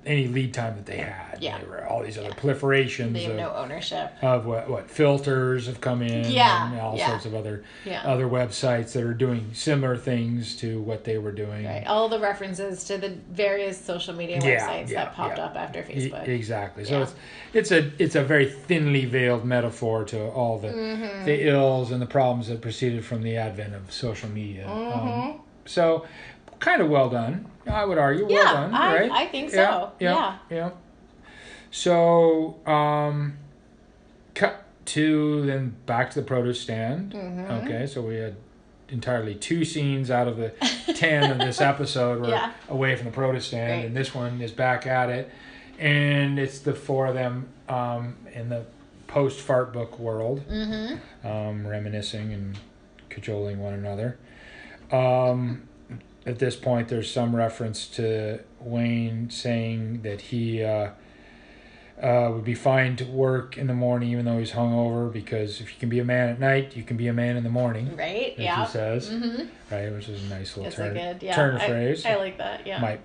[0.08, 1.38] any lead time that they had.
[1.40, 1.60] Yeah.
[1.60, 4.12] There were all these other proliferations They have of, no ownership.
[4.24, 7.10] of what what filters have come in Yeah, and all yeah.
[7.10, 8.02] sorts of other Yeah.
[8.04, 11.66] other websites that are doing similar things to what they were doing.
[11.66, 11.84] Right.
[11.86, 15.46] All the references to the various social media Yeah, websites yeah, that popped yeah.
[15.46, 16.28] up after E- Facebook.
[16.28, 16.84] exactly.
[16.84, 17.04] So Yeah.
[17.04, 17.14] it's
[17.54, 21.26] it's a it's a very thinly veiled metaphor to all the Mm-hmm.
[21.26, 24.66] the ills and the problems that proceeded from the advent of social media.
[24.66, 25.08] Mm-hmm.
[25.10, 26.06] Um, so
[26.60, 28.28] kind of well done, I would argue.
[28.30, 29.12] Yeah, well done, I- right?
[29.12, 29.92] I think Yeah, so.
[30.00, 30.38] Yeah.
[30.50, 30.70] yeah.
[31.72, 33.38] So um,
[34.34, 37.12] cut to then back to the produce stand.
[37.14, 37.52] Mm-hmm.
[37.68, 38.36] Okay, so we had
[38.90, 40.50] entirely two scenes out of the
[40.96, 42.54] 10 of this episode were Yeah.
[42.70, 45.30] away from the produce stand, and this one is back at it.
[45.78, 48.66] And it's the four of them um, in the
[49.08, 51.28] post fart book world, Mm-hmm.
[51.28, 52.58] um, reminiscing and
[53.10, 54.18] cajoling one another.
[54.92, 55.68] Um,
[56.28, 60.90] at this point, there's some reference to Wayne saying that he uh,
[62.02, 65.74] uh, would be fine to work in the morning even though he's hungover because if
[65.74, 67.96] you can be a man at night, you can be a man in the morning,
[67.96, 68.36] Right?
[68.38, 68.66] yeah.
[68.66, 69.46] he says, Mm-hmm.
[69.74, 69.92] right?
[69.92, 71.36] Which is a nice little It's turn, good, yeah.
[71.36, 72.06] turn of I, phrase.
[72.06, 72.68] I like that.
[72.68, 72.80] Yeah.
[72.82, 73.00] Might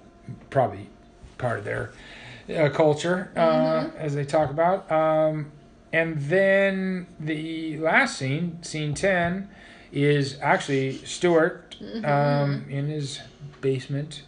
[0.50, 0.88] probably
[1.38, 1.92] part of their
[2.54, 3.96] uh, culture uh, Mm-hmm.
[3.98, 4.90] as they talk about.
[4.90, 5.52] Um,
[5.92, 9.48] and then the last scene, scene 10,
[9.92, 10.98] is actually
[11.76, 13.20] Stewart um, in his
[13.60, 14.22] basement.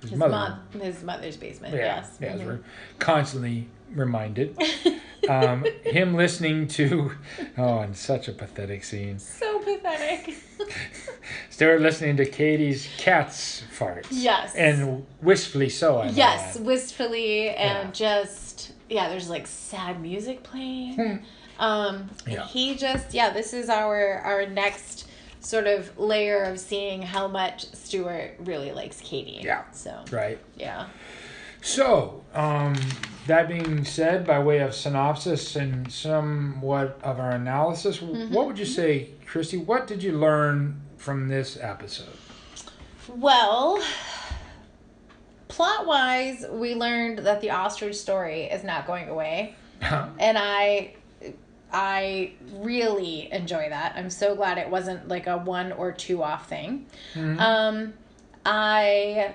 [0.00, 0.10] His, Mm-hmm.
[0.10, 0.30] his mother.
[0.72, 1.74] mom, his mother's basement.
[1.74, 2.18] Yeah, yes.
[2.20, 2.46] yeah, as Mhm.
[2.46, 2.60] we're
[3.00, 4.56] constantly reminded.
[5.28, 7.10] um, him listening to,
[7.58, 9.18] oh, and such a pathetic scene.
[9.18, 10.36] So pathetic.
[11.50, 14.06] Stewart listening to Katie's cat's farts.
[14.12, 14.54] Yes.
[14.54, 16.64] And wistfully so, I yes, add.
[16.64, 17.90] wistfully and Yeah.
[17.92, 19.08] just yeah.
[19.08, 21.24] There's like sad music playing.
[21.58, 22.30] um, Hmm.
[22.30, 22.46] Yeah.
[22.46, 23.30] he just yeah.
[23.30, 25.07] This is our our next
[25.48, 29.40] sort of layer of seeing how much Stewart really likes Katie.
[29.42, 29.62] Yeah.
[29.72, 30.38] So Right.
[30.56, 30.88] yeah.
[31.62, 32.74] So, um,
[33.26, 38.32] that being said, by way of synopsis and somewhat of our analysis, Mm-hmm.
[38.34, 39.56] what would you say, Christy?
[39.56, 42.18] What did you learn from this episode?
[43.08, 43.82] Well,
[45.48, 49.54] plot wise, we learned that the ostrich story is not going away.
[49.80, 50.94] and I
[51.72, 53.94] I really enjoy that.
[53.96, 56.86] I'm so glad it wasn't like a one or two off thing.
[57.14, 57.38] Mhm.
[57.40, 57.92] Um
[58.46, 59.34] I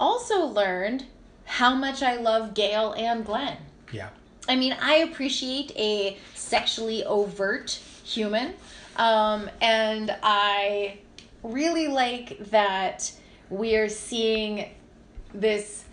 [0.00, 1.04] also learned
[1.44, 3.58] how much I love Gail and Glenn.
[3.92, 4.08] yeah.
[4.48, 7.70] I mean, I appreciate a sexually overt
[8.04, 8.52] human.
[8.96, 10.98] Um, and I
[11.42, 13.10] really like that
[13.48, 14.68] we're seeing
[15.32, 15.84] this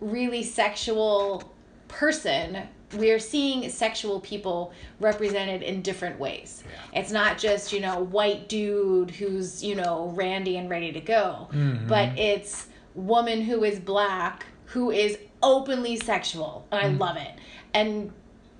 [0.00, 1.52] really sexual
[1.88, 2.66] person.
[2.94, 6.62] We're seeing sexual people represented in different ways.
[6.92, 7.00] Yeah.
[7.00, 11.48] It's not just, you know, white dude who's, you know, randy and ready to go,
[11.52, 11.88] Mhm.
[11.88, 17.32] but it's woman who is black who is openly sexual and I love it.
[17.74, 18.10] And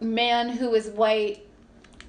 [0.01, 1.47] man who is white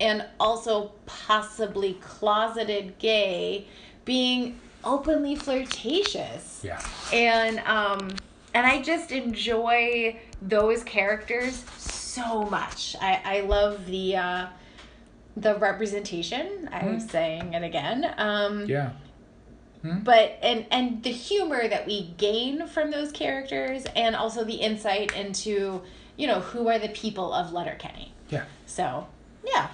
[0.02, 3.66] and also possibly closeted gay
[4.06, 6.82] being openly flirtatious Yeah.
[7.14, 8.10] and um
[8.54, 14.48] and i just enjoy those characters so much i i love the uh
[15.38, 18.92] the representation i'm saying it again um Yeah.
[19.84, 25.16] but and and the humor that we gain from those characters and also the insight
[25.16, 25.82] into
[26.18, 28.44] you know who are the people of letterkenny Yeah.
[28.66, 29.08] so
[29.46, 29.70] yeah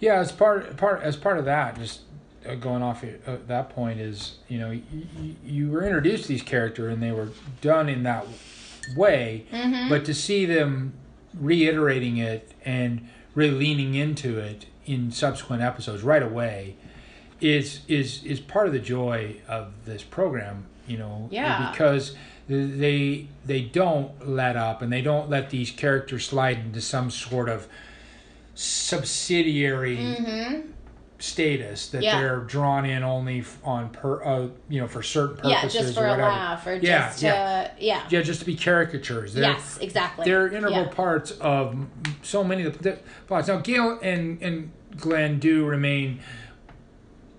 [0.00, 2.00] Yeah, as part part as part of that, just
[2.48, 6.22] uh, going off at uh, that point is you know y- y- you were introduced
[6.22, 7.28] to these characters and they were
[7.60, 8.24] done in that
[8.96, 9.88] way, Mm-hmm.
[9.90, 10.94] but to see them
[11.34, 16.76] reiterating it and really leaning into it in subsequent episodes right away
[17.40, 20.66] is is is part of the joy of this program.
[20.86, 21.70] You know, Yeah.
[21.70, 22.16] because
[22.48, 27.48] they they don't let up and they don't let these characters slide into some sort
[27.48, 27.68] of
[28.54, 30.60] subsidiary mm-hmm.
[31.20, 32.20] Status that Yeah.
[32.20, 36.04] they're drawn in only on per uh, you know for certain purposes yeah just for
[36.04, 37.32] or a laugh or Yeah, just yeah.
[37.76, 39.34] to yeah Yeah, just to be caricatures.
[39.34, 41.76] They're, yes exactly they're integral parts of
[42.22, 43.48] so many of the the plots.
[43.48, 46.20] Now, Gail and and Glenn do remain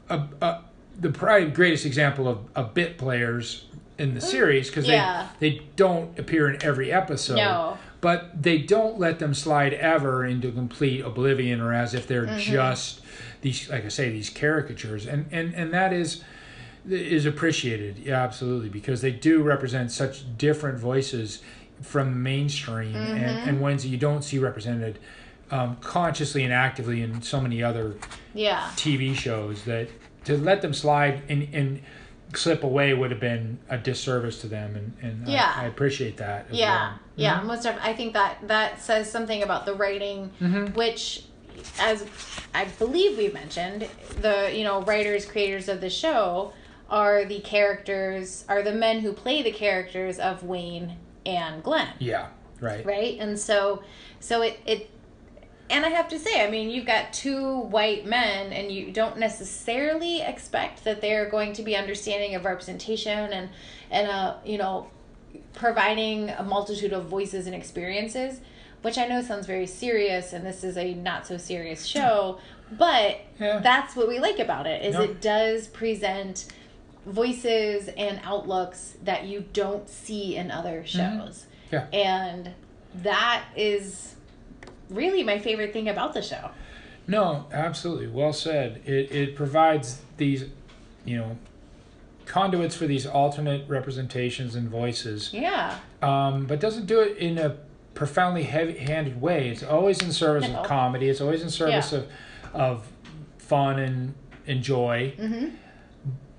[0.09, 0.61] a, a,
[0.99, 3.65] the probably greatest example of, of bit players
[3.97, 5.27] in the series because Mm, yeah.
[5.39, 7.35] they they don't appear in every episode.
[7.35, 7.77] No.
[8.01, 12.39] But they don't let them slide ever into complete oblivion or as if they're Mm-hmm.
[12.39, 13.01] just
[13.41, 16.23] these, like I say, these caricatures, and and and that is
[16.89, 21.41] is appreciated, yeah, absolutely, because they do represent such different voices
[21.81, 23.17] from mainstream Mm-hmm.
[23.17, 24.97] and, and ones that you don't see represented
[25.51, 27.95] um, consciously and actively in so many other
[28.33, 29.89] yeah TV shows that
[30.25, 31.81] to let them slide and, and
[32.35, 35.51] slip away would have been a disservice to them, and, and Yeah.
[35.55, 36.45] I, I appreciate that.
[36.53, 36.99] Yeah well.
[37.15, 40.73] yeah most of i think that that says something about the writing Mhm.
[40.75, 41.23] which
[41.79, 42.05] as
[42.53, 43.87] i believe we mentioned
[44.21, 46.53] the you know writers creators of the show
[46.89, 52.27] are the characters are the men who play the characters of wayne and glenn Yeah,
[52.61, 52.85] right.
[52.85, 53.83] right and so
[54.19, 54.89] so it it
[55.69, 59.17] and i have to say i mean you've got two white men and you don't
[59.17, 63.49] necessarily expect that they're going to be understanding of representation and
[63.91, 64.88] and uh you know
[65.53, 68.41] providing a multitude of voices and experiences
[68.82, 72.39] which I know sounds very serious, and this is a not so serious show,
[72.71, 73.60] but Yeah.
[73.60, 75.01] that's what we like about it is No.
[75.01, 76.45] it does present
[77.05, 81.45] voices and outlooks that you don't see in other shows.
[81.73, 81.88] Yeah.
[81.91, 82.51] And
[82.95, 84.15] that is
[84.89, 86.49] really my favorite thing about the show.
[87.08, 88.08] No, absolutely.
[88.08, 88.82] Well said.
[88.86, 90.45] It it provides these,
[91.06, 91.38] you know,
[92.25, 95.75] conduits for these alternate representations and voices, Yeah.
[96.02, 97.58] um, but doesn't do it in a
[97.95, 99.49] profoundly heavy-handed way.
[99.49, 100.60] It's always in service No.
[100.60, 101.10] of comedy.
[101.10, 101.99] It's always in service Yeah.
[101.99, 102.08] of
[102.54, 102.88] of
[103.38, 104.13] fun and
[104.47, 105.13] and joy.
[105.19, 105.47] Mm-hmm.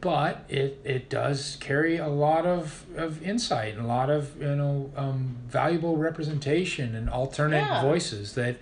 [0.01, 4.55] But it it does carry a lot of, of insight and a lot of you
[4.57, 7.83] know um, valuable representation and alternate Yeah.
[7.83, 8.57] voices that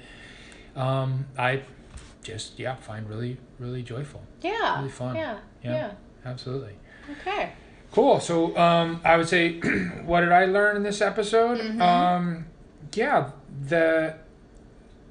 [0.75, 1.63] um, I
[2.23, 4.23] just yeah find really really joyful.
[4.43, 4.79] Yeah.
[4.79, 5.15] Really fun.
[5.17, 5.39] Yeah.
[5.63, 5.73] Yeah.
[5.73, 5.91] Yeah.
[6.25, 6.75] Absolutely.
[7.21, 7.53] Okay.
[7.93, 8.21] Cool.
[8.21, 9.61] So um, I would say,
[10.05, 11.59] what did I learn in this episode?
[11.59, 11.81] Mhm.
[11.81, 12.47] Um,
[12.95, 13.31] yeah,
[13.69, 14.17] the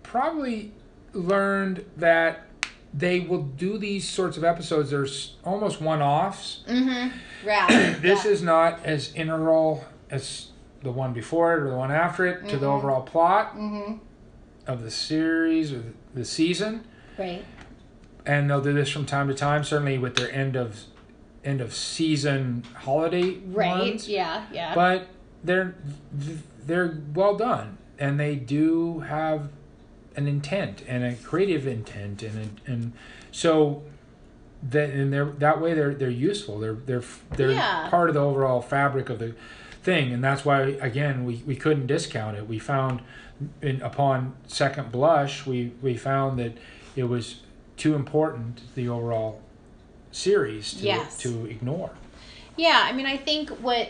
[0.04, 0.72] probably
[1.14, 2.46] learned that
[2.94, 4.90] they will do these sorts of episodes.
[4.90, 6.62] There's almost one-offs.
[6.68, 7.48] Mm-hmm.
[7.48, 7.98] Right.
[8.02, 8.32] this yeah.
[8.32, 10.48] is not as integral as
[10.84, 12.78] the one before it or the one after it to the Mhm.
[12.78, 13.98] overall plot Mm-hmm.
[14.68, 16.84] of the series or the season.
[17.18, 17.44] Right.
[18.26, 19.64] and they'll do this from time to time.
[19.64, 20.82] Certainly with their end of
[21.46, 23.80] end of season holiday Right.
[23.80, 24.44] ones, Yeah.
[24.52, 24.76] Yeah.
[24.76, 25.08] but
[25.44, 25.76] they're
[26.66, 29.50] they're well done, and they do have
[30.18, 32.92] an intent and a creative intent, and and
[33.32, 33.84] so
[34.70, 36.60] that and they're that way they're they're useful.
[36.60, 37.04] They're they're
[37.36, 37.88] they're Yeah.
[37.90, 39.36] part of the overall fabric of the
[39.84, 42.48] thing, and that's why again we, we couldn't discount it.
[42.48, 43.02] We found
[43.62, 46.54] in upon second blush we we found that
[46.96, 47.42] it was
[47.78, 49.40] too important the overall
[50.12, 51.18] series to Yes.
[51.20, 51.92] to ignore.
[52.56, 53.90] Yeah, I mean, I think what.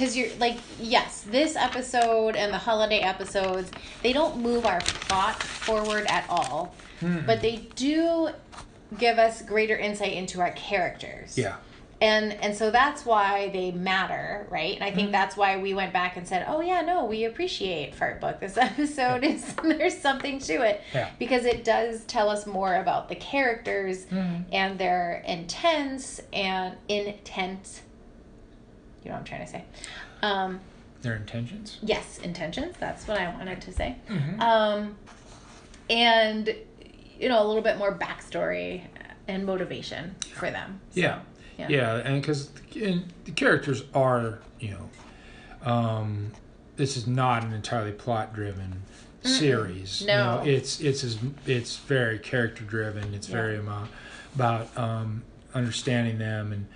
[0.00, 3.70] Because you're like, yes, this episode and the holiday episodes,
[4.02, 7.18] they don't move our plot forward at all, Hmm.
[7.26, 8.30] but they do
[8.98, 11.36] give us greater insight into our characters.
[11.36, 11.56] Yeah.
[12.00, 14.74] And and so that's why they matter, right?
[14.74, 15.12] And I think Mhm.
[15.12, 18.40] that's why we went back and said, "Oh yeah, no, we appreciate Fartbook.
[18.40, 21.10] This episode is there's something to it Yeah.
[21.18, 24.44] because it does tell us more about the characters Mhm.
[24.50, 27.82] and their intense and intent.
[29.02, 29.64] You know what I'm trying to say?
[30.22, 30.60] Um,
[31.02, 31.78] Their intentions.
[31.82, 32.76] yes, intentions.
[32.78, 33.96] That's what I wanted to say.
[34.08, 34.40] Mm-hmm.
[34.40, 34.96] Um,
[35.88, 36.54] and
[37.18, 38.82] you know a little bit more backstory
[39.28, 40.80] and motivation for them.
[40.90, 41.20] So, Yeah.
[41.58, 41.68] Yeah.
[41.68, 43.02] Yeah, and because the
[43.36, 46.32] characters are, you know, um,
[46.76, 48.82] this is not an entirely plot driven
[49.22, 50.00] series.
[50.00, 50.36] You No.
[50.38, 53.12] know, it's it's as it's very character driven.
[53.12, 53.36] It's Yeah.
[53.36, 53.88] very about
[54.34, 55.22] about um,
[55.54, 56.66] understanding them and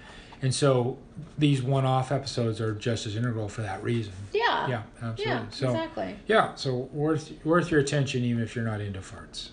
[0.42, 0.99] and so
[1.38, 4.12] these one off episodes are just as integral for that reason.
[4.33, 4.68] Yeah.
[4.68, 5.25] Yeah, absolutely.
[5.25, 5.44] Yeah.
[5.51, 6.16] so exactly.
[6.27, 9.49] yeah, so worth worth your attention even if you're not into farts.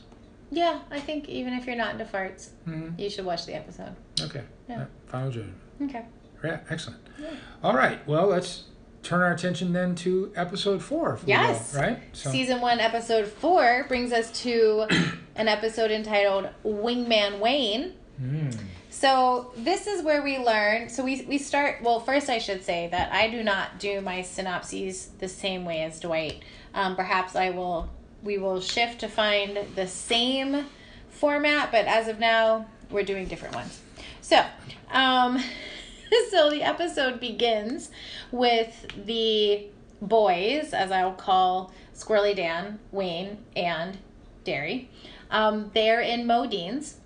[0.50, 3.00] Yeah, I think even if you're not into farts, Mm-hmm.
[3.00, 3.96] you should watch the episode.
[4.20, 4.44] Okay.
[4.68, 4.80] Yeah.
[4.80, 4.86] Yeah.
[5.08, 5.56] Final judgment.
[5.84, 6.06] Okay.
[6.44, 7.00] Yeah, excellent.
[7.20, 7.30] Yeah.
[7.64, 8.06] All right.
[8.08, 8.64] Well, let's
[9.04, 11.12] turn our attention then to episode four.
[11.14, 11.74] We will, Yes.
[11.76, 12.00] right.
[12.14, 14.88] So, Season one, episode four brings us to
[15.36, 17.94] an episode entitled Wingman Wayne.
[18.22, 18.58] Mm,
[18.92, 20.90] So this is where we learn.
[20.90, 21.82] So we we start.
[21.82, 25.82] Well, first I should say that I do not do my synopses the same way
[25.84, 26.44] as Dwight.
[26.74, 27.90] Um, perhaps I will.
[28.22, 30.66] We will shift to find the same
[31.10, 33.82] format, but as of now, we're doing different ones.
[34.22, 34.44] So,
[34.92, 35.42] um,
[36.30, 37.90] so the episode begins
[38.32, 39.68] with the
[40.02, 43.98] boys, as I'll call Squirrely Dan, Wayne, and
[44.46, 44.86] Daryl.
[45.32, 46.98] Um, they're in Modeen's.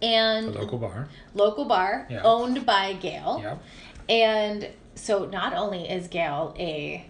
[0.00, 1.08] The And local bar.
[1.34, 2.22] local bar Yeah.
[2.22, 3.40] owned by Gail.
[3.42, 3.56] Yeah.
[4.08, 7.04] And so not only is Gail a,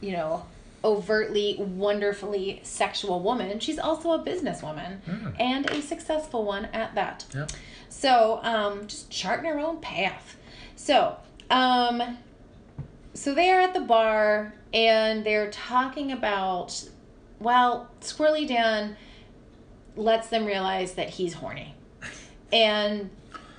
[0.00, 0.44] you know,
[0.82, 5.34] overtly, wonderfully sexual woman, she's also a businesswoman Mm.
[5.38, 7.24] and a successful one at that.
[7.34, 7.46] Yeah.
[7.88, 10.36] So, um, just charting her own path.
[10.76, 11.16] So,
[11.50, 12.16] um,
[13.12, 16.82] so they are at the bar and they're talking about,
[17.40, 18.96] well, Squirrely Dan
[19.96, 21.74] lets them realize that he's horny.
[22.52, 23.10] And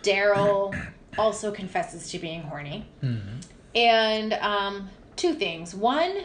[0.04, 0.76] Daryl
[1.18, 2.88] also confesses to being horny.
[3.04, 3.46] Mm.
[3.76, 5.74] And um, two things.
[5.74, 6.24] One,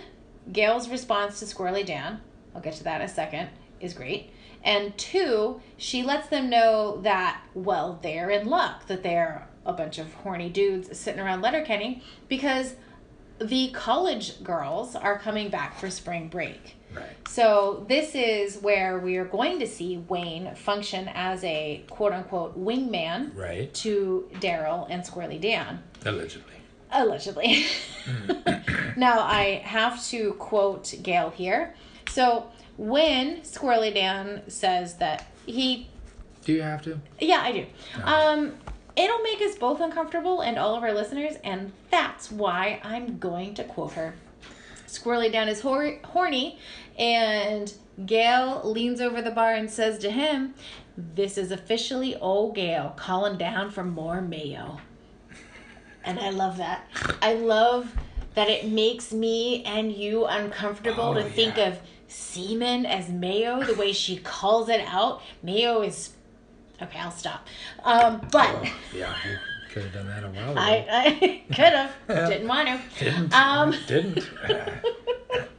[0.53, 2.21] Gail's response to Squirrely Dan,
[2.55, 3.51] I'll get to that in a second,
[3.81, 4.31] is great.
[4.65, 9.99] And two, she lets them know that, well, they're in luck, that they're a bunch
[9.99, 12.75] of horny dudes sitting around Letterkenny because
[13.39, 16.77] the college girls are coming back for spring break.
[16.97, 17.29] Right.
[17.29, 22.59] So this is where we are going to see Wayne function as a quote unquote
[22.59, 23.73] wingman Right.
[23.75, 25.83] to Daryl and Squirrely Dan.
[26.05, 26.55] Allegedly.
[26.91, 27.67] Allegedly.
[28.97, 31.75] now, I have to quote Gail here.
[32.09, 32.47] So,
[32.79, 35.89] when Squirrely Dan says that he
[36.45, 37.01] Do you have to?
[37.21, 37.67] Yeah, I do.
[38.05, 38.55] Um,
[38.95, 43.55] it'll make us both uncomfortable and all of our listeners, and that's why I'm going
[43.55, 44.15] to quote her.
[44.87, 46.59] Squirrely Dan is hor- horny,
[46.99, 47.73] and
[48.05, 50.55] Gail leans over the bar and says to him,
[50.97, 54.81] This is officially old Gail calling down for more mayo.
[56.05, 56.87] And I love that.
[57.21, 57.93] I love
[58.35, 61.69] that it makes me and you uncomfortable Oh, to think yeah.
[61.69, 61.79] of
[62.09, 65.23] semen as mayo, the way she calls it out.
[65.43, 66.11] Mayo is.
[66.81, 67.47] Okay, I'll stop.
[67.83, 68.49] Um, but
[68.95, 69.39] Yeah, you
[69.71, 70.61] could have done that a while ago.
[70.61, 71.93] I, I could have.
[72.07, 73.05] Didn't want to.
[73.05, 73.35] didn't.
[73.35, 74.29] Um, didn't.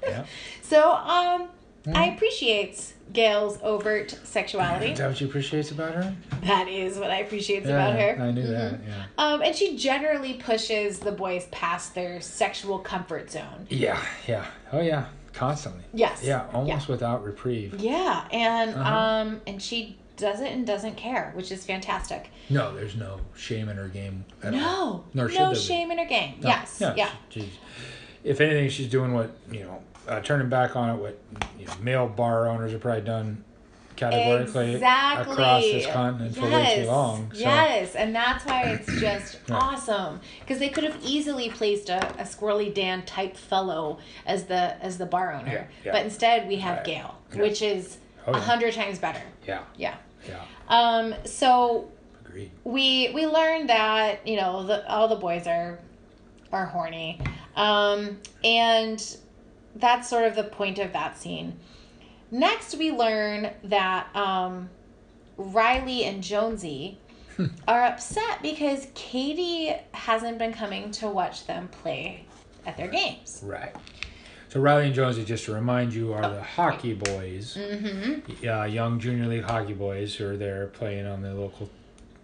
[0.03, 0.25] yeah.
[0.67, 1.49] So, um.
[1.95, 4.87] I appreciate Gail's overt sexuality.
[4.91, 6.13] Is that what you appreciate about her?
[6.43, 8.17] That is what I appreciate about her.
[8.21, 8.73] I knew that.
[8.73, 8.79] Mhm.
[8.85, 9.03] Yeah.
[9.17, 13.67] Um, and she generally pushes the boys past their sexual comfort zone.
[13.69, 14.01] Yeah.
[14.27, 14.43] Yeah.
[14.73, 15.05] Oh yeah.
[15.31, 15.83] Constantly.
[15.93, 16.21] Yes.
[16.25, 16.47] Yeah.
[16.51, 17.79] Almost without reprieve.
[17.79, 18.93] Yeah, and Uh-huh.
[18.97, 22.31] um, and she does it and doesn't care, which is fantastic.
[22.49, 24.59] No, there's no shame in her game at all.
[24.59, 25.59] No, Nor should no there be.
[25.61, 26.35] shame in her game.
[26.41, 27.49] No, yes, no, yeah, she-
[28.25, 31.01] if anything, she's doing what you know, uh, turning back on it.
[31.01, 31.19] What
[31.59, 33.43] you know, male bar owners have probably done
[33.95, 37.31] categorically exactly across this continent for way too long.
[37.33, 39.59] So, Yes, and that's why it's just Right.
[39.61, 44.81] awesome because they could have easily placed a, a squirrely Dan type fellow as the
[44.83, 45.91] as the bar owner, Yeah, yeah.
[45.93, 46.85] but instead we have Right.
[46.85, 47.41] Gail, Yeah.
[47.41, 47.97] which is
[48.27, 48.43] Oh, a yeah.
[48.43, 49.21] hundred times better.
[49.47, 49.95] yeah, Yeah.
[50.27, 51.15] yeah, Um.
[51.25, 51.89] So
[52.25, 52.51] agreed.
[52.65, 55.79] we we learned that you know the, all the boys are
[56.53, 57.19] are horny
[57.57, 59.17] um and
[59.79, 61.57] that's sort of the point of that scene
[62.31, 64.69] next we learn that um
[65.37, 66.97] riley and jonesy
[67.67, 72.25] are upset because katy hasn't been coming to watch them play
[72.65, 73.75] at their games Right.
[74.49, 78.97] So Riley and Jonesy, just to remind you, are the hockey boys, mm-hmm uh, young
[78.97, 81.69] junior league hockey boys who are there playing on the local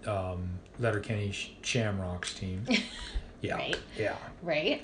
[0.07, 2.65] um, Letterkenny Shamrocks team.
[3.41, 3.77] Yeah, Right.
[3.97, 4.15] yeah.
[4.41, 4.81] right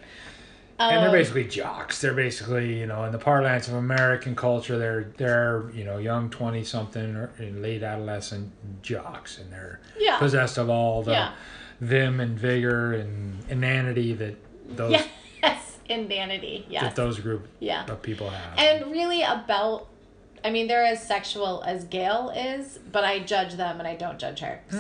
[0.80, 2.00] and they're Um, basically jocks.
[2.02, 6.30] They're basically, you know, in the parlance of American culture, they're they're you know young
[6.30, 8.52] twenty something or in late adolescent
[8.82, 11.32] jocks, and they're yeah possessed of all the Yeah.
[11.82, 14.36] vim and vigor and inanity that
[14.76, 15.02] those
[15.44, 18.58] yes inanity that those group yeah of people have.
[18.58, 19.88] and really about
[20.44, 24.20] i mean they're as sexual as gail is but i judge them and i don't
[24.20, 24.78] judge her so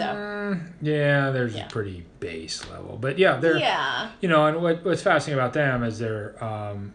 [0.49, 1.65] Mm, yeah, there's Yeah.
[1.67, 5.53] a pretty base level, but yeah, they're yeah you know, and what what's fascinating about
[5.53, 6.93] them is they're um,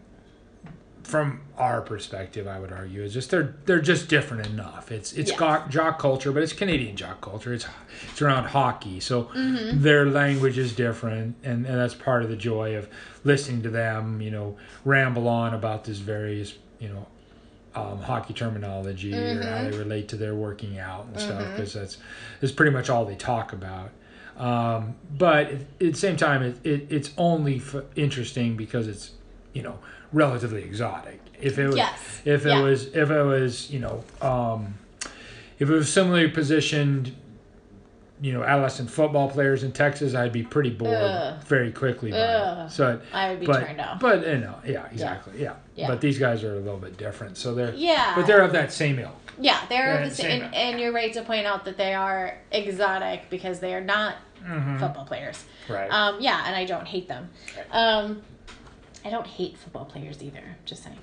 [1.03, 4.91] from our perspective, I would argue, is just they're they're just different enough.
[4.91, 5.39] It's it's Yes.
[5.39, 7.53] jock, jock culture, but it's Canadian jock culture.
[7.53, 7.65] It's
[8.11, 9.81] it's around hockey, so Mm-hmm.
[9.81, 12.89] their language is different, and and that's part of the joy of
[13.23, 14.19] listening to them.
[14.21, 17.07] You know, ramble on about this various you know.
[17.75, 19.71] Um, hockey terminology or how Mm-hmm.
[19.71, 21.97] they relate to their working out and stuff because that's
[22.39, 23.91] that's pretty much all they talk about.
[24.37, 29.11] Um, but at, at the same time, it, it it's only f- interesting because it's
[29.53, 29.79] you know
[30.13, 31.19] relatively exotic.
[31.41, 32.21] If it was, Yes.
[32.23, 32.61] if it Yeah.
[32.61, 34.75] was, if it was, you know, um,
[35.59, 37.13] if it was similarly positioned,
[38.21, 41.43] you know, adolescent football players in Texas, I'd be pretty bored Ugh.
[41.43, 42.11] very quickly.
[42.11, 45.55] So, i would be but turned off but you know, yeah, exactly, yeah.
[45.75, 45.87] Yeah.
[45.89, 48.71] But these guys are a little bit different, so they're yeah but they're of that
[48.71, 49.13] same ilk.
[49.39, 50.43] yeah they're the same.
[50.43, 54.15] and, and you're right to point out that they are exotic because they are not
[54.45, 54.79] Mhm.
[54.79, 55.89] football players Right.
[55.89, 57.65] um yeah and i don't hate them Right.
[57.71, 58.21] um
[59.03, 60.97] i don't hate football players either just saying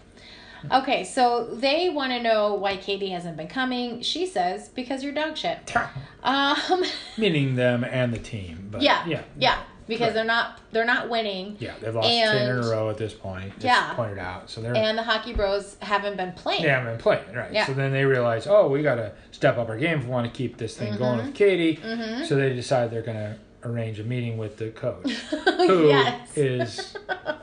[0.71, 5.13] okay so they want to know why katy hasn't been coming she says because you're
[5.13, 5.75] dog shit
[6.23, 6.57] um
[7.19, 8.69] Meaning them and the team.
[8.71, 9.59] But yeah yeah, yeah
[9.89, 10.15] because Right.
[10.15, 13.53] they're not they're not winning Yeah, they've lost ten in a row at this point.
[13.61, 13.93] Yeah.
[13.95, 14.49] pointed out.
[14.49, 17.53] So they're and the hockey bros haven't been playing they haven't been playing, right?
[17.53, 17.67] Yeah.
[17.67, 20.27] So then they realize, oh, we got to step up our game if we want
[20.33, 21.27] to keep this thing going Mm-hmm.
[21.27, 22.25] with Katy.
[22.27, 26.97] So they decide they're going to arrange a meeting with the coach, who yes is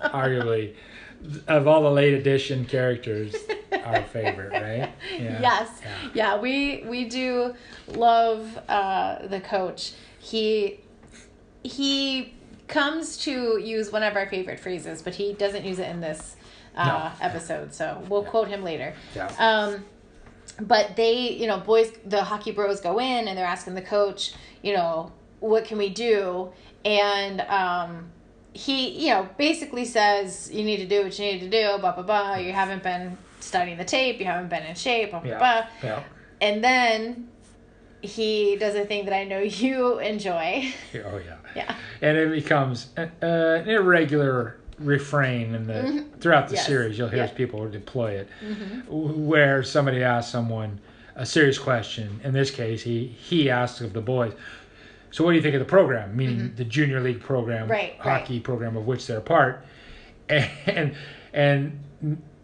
[0.04, 0.74] arguably
[1.48, 3.36] of all the late edition characters
[3.84, 4.92] our favorite, right?
[5.20, 5.42] Yeah.
[5.42, 5.82] Yes.
[5.82, 6.10] Yeah.
[6.14, 6.40] Yeah.
[6.40, 7.56] we we do
[7.88, 9.94] love uh, the coach.
[10.20, 10.80] He
[11.64, 12.34] he
[12.68, 16.36] comes to use one of our favorite phrases, but he doesn't use it in this
[16.76, 17.74] uh, episode.
[17.74, 18.94] So we'll quote him later.
[19.16, 19.32] Yeah.
[19.40, 19.86] Um,
[20.62, 24.34] but they, you know, boys, the hockey bros go in and they're asking the coach,
[24.62, 26.52] you know, what can we do?
[26.86, 28.12] And um,
[28.60, 31.94] he, you know, basically says, you need to do what you need to do, blah,
[31.94, 32.36] blah, blah.
[32.36, 35.38] You haven't been studying the tape, you haven't been in shape, blah, blah, Yeah.
[35.38, 35.66] blah.
[35.84, 36.04] yeah.
[36.42, 37.28] And then
[38.02, 40.74] he does a thing that I know you enjoy.
[40.96, 41.36] Oh yeah.
[41.56, 41.76] Yeah.
[42.02, 46.66] And it becomes uh, an irregular refrain in the throughout the Yes.
[46.66, 46.98] series.
[46.98, 47.32] You'll hear Yeah.
[47.32, 48.28] people deploy it,
[48.86, 50.80] w- where somebody asks someone
[51.16, 52.22] a serious question.
[52.24, 54.34] In this case, he he asks of the boys.
[55.12, 56.16] So, what do you think of the program?
[56.16, 57.72] Meaning the junior league program, Mm-hmm.
[57.72, 59.66] Right, hockey program of which they're a part,
[60.30, 60.96] and
[61.34, 61.80] and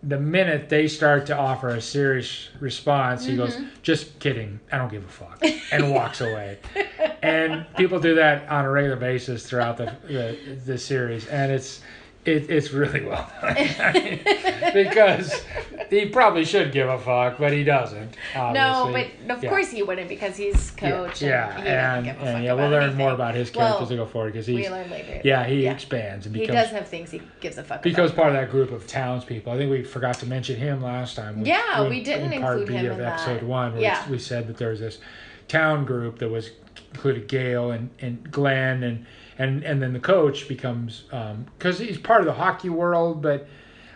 [0.03, 3.66] the minute they start to offer a serious response, he goes, Mm-hmm.
[3.82, 5.41] "Just kidding, I don't give a fuck,"
[5.72, 6.59] and walks away.
[7.22, 11.82] And people do that on a regular basis throughout the the, the series, and it's
[12.26, 13.55] it, it's really well done
[14.73, 15.43] because
[15.89, 18.15] he probably should give a fuck, but he doesn't.
[18.36, 19.49] No, but of Yeah.
[19.49, 21.21] course he wouldn't because he's coach.
[21.21, 23.53] Yeah, and he yeah, and, give a fuck and yeah, we'll learn more about his
[23.53, 25.21] Well, characters as we go forward because We he's learn later.
[25.23, 25.71] yeah he Yeah.
[25.73, 28.23] expands and becomes, He does have things he gives a fuck becomes about.
[28.23, 29.51] part of that group of townspeople.
[29.53, 31.41] I think we forgot to mention him last time.
[31.41, 33.43] We- Yeah, we didn't in part include B him of in episode that.
[33.43, 33.73] one.
[33.73, 34.09] Where Yeah.
[34.09, 34.97] we said that there was this
[35.47, 36.49] town group that was
[36.93, 39.05] included Gail and, and Glen and
[39.38, 43.47] and and then the coach becomes um, because he's part of the hockey world, but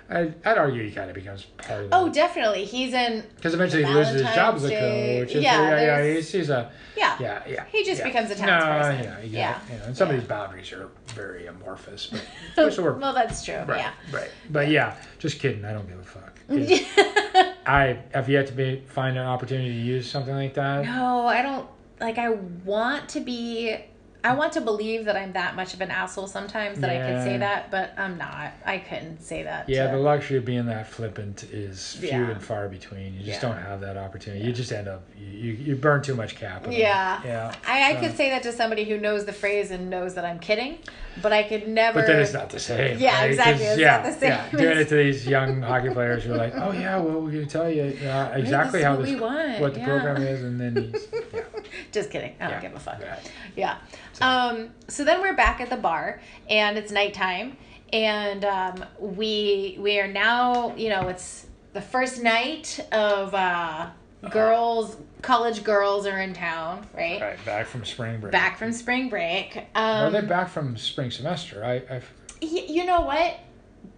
[0.09, 1.89] I, I'd argue he kind of becomes part of.
[1.91, 2.65] Oh, definitely.
[2.65, 3.23] He's in.
[3.35, 5.35] because eventually he loses his job as a coach.
[5.35, 6.13] Yeah, yeah, yeah.
[6.15, 7.15] He's, he's a Yeah.
[7.19, 7.65] yeah, yeah.
[7.71, 8.05] He just yeah.
[8.07, 9.03] becomes a no, townsperson.
[9.03, 9.59] Yeah, you Yeah.
[9.71, 10.15] you know, and some Yeah.
[10.15, 12.07] of these boundaries are very amorphous,
[12.55, 13.57] but well, that's true.
[13.67, 13.91] right, Yeah.
[14.11, 14.31] right.
[14.49, 14.95] But yeah.
[15.19, 15.63] just kidding.
[15.63, 16.39] I don't give a fuck.
[17.67, 20.85] I have yet to be find an opportunity to use something like that.
[20.85, 21.67] No, I don't.
[21.99, 23.77] Like, I want to be.
[24.21, 27.23] I want to believe that I'm that much of an asshole sometimes that I could
[27.23, 28.51] say that, but I'm not.
[28.65, 29.69] I couldn't say that.
[29.69, 32.29] Yeah, to- the luxury of being that flippant is few Yeah.
[32.31, 33.13] and far between.
[33.13, 33.49] You just Yeah.
[33.49, 34.45] don't have that opportunity.
[34.45, 36.73] You just end up you, you, burn too much capital.
[36.73, 37.21] Yeah.
[37.23, 37.53] Yeah.
[37.65, 40.25] I, I so- could say that to somebody who knows the phrase and knows that
[40.25, 40.79] I'm kidding,
[41.21, 42.01] but I could never.
[42.01, 42.99] But then it's not the same.
[42.99, 43.29] Yeah, right?
[43.29, 43.65] exactly.
[43.65, 44.29] It's yeah, not the same.
[44.31, 47.31] Yeah, doing it to these young hockey players who are like, oh yeah, well we're
[47.31, 49.85] gonna tell you uh, exactly how this we want, what the yeah.
[49.85, 50.93] program is, and then
[51.91, 52.35] Just kidding.
[52.39, 53.01] I don't yeah, give a fuck.
[53.01, 53.31] right.
[53.55, 53.77] Yeah.
[54.21, 57.57] Um, so then we're back at the bar and it's nighttime
[57.93, 63.89] and um, we we are now, you know, it's the first night of uh,
[64.31, 67.21] girls college girls are in town, right?
[67.21, 68.31] Right, back from spring break.
[68.31, 69.55] Back from spring break.
[69.57, 71.63] Or are Um, they back from spring semester?
[71.63, 72.11] I, I've
[72.41, 73.37] y- you know what?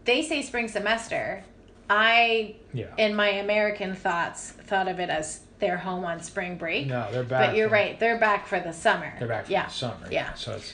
[0.06, 1.44] They say spring semester.
[1.90, 2.86] I yeah.
[2.98, 6.88] in my American thoughts thought of it as they're home on spring break.
[6.88, 7.48] No, they're back.
[7.48, 7.98] But you're right.
[8.00, 9.14] They're back for the summer.
[9.18, 9.68] They're back from yeah.
[9.68, 10.08] the summer.
[10.10, 10.12] Yeah.
[10.12, 10.34] yeah.
[10.34, 10.74] So it's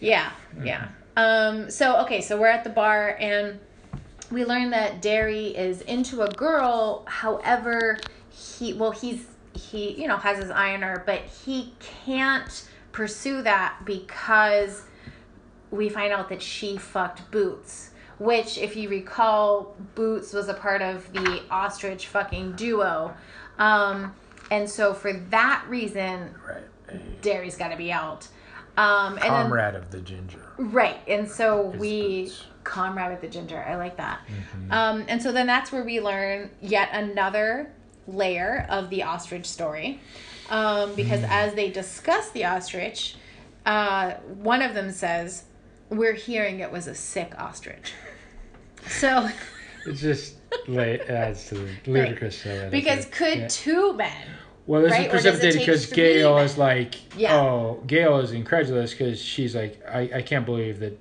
[0.00, 0.30] Yeah.
[0.62, 0.88] Yeah.
[1.16, 3.58] Um, so okay, so we're at the bar and
[4.30, 7.04] we learn that Daryl is into a girl.
[7.06, 7.98] However,
[8.30, 11.72] he well he's he you know has his eye on her, but he
[12.04, 14.82] can't pursue that because
[15.70, 17.90] we find out that she fucked Boots.
[18.20, 23.12] Which, if you recall, Boots was a part of the ostrich fucking duo.
[23.58, 24.14] Um,
[24.50, 26.62] and so, for that reason, right.
[26.88, 26.92] A
[27.22, 28.28] Daryl's got to be out.
[28.76, 30.40] Um, and then, comrade of the ginger.
[30.58, 30.98] Right.
[31.08, 32.44] And so Is we Boots.
[32.64, 33.64] comrade with the ginger.
[33.66, 34.20] I like that.
[34.26, 34.72] Mm-hmm.
[34.72, 37.70] Um, and so then that's where we learn yet another
[38.08, 40.00] layer of the ostrich story.
[40.50, 41.28] Um, because Mm.
[41.30, 43.16] as they discuss the ostrich,
[43.64, 45.44] uh, one of them says,
[45.88, 47.92] We're hearing it was a sick ostrich.
[48.88, 49.30] So,
[49.86, 50.34] It's just
[50.68, 52.66] late adds to the ludicrousness of it.
[52.66, 53.48] I because could Yeah.
[53.48, 54.12] two men
[54.66, 55.00] Well, this right?
[55.02, 57.36] is it precipitated because Gail is like, Yeah.
[57.36, 60.98] oh, Gail is incredulous because she's like, I, I can't believe that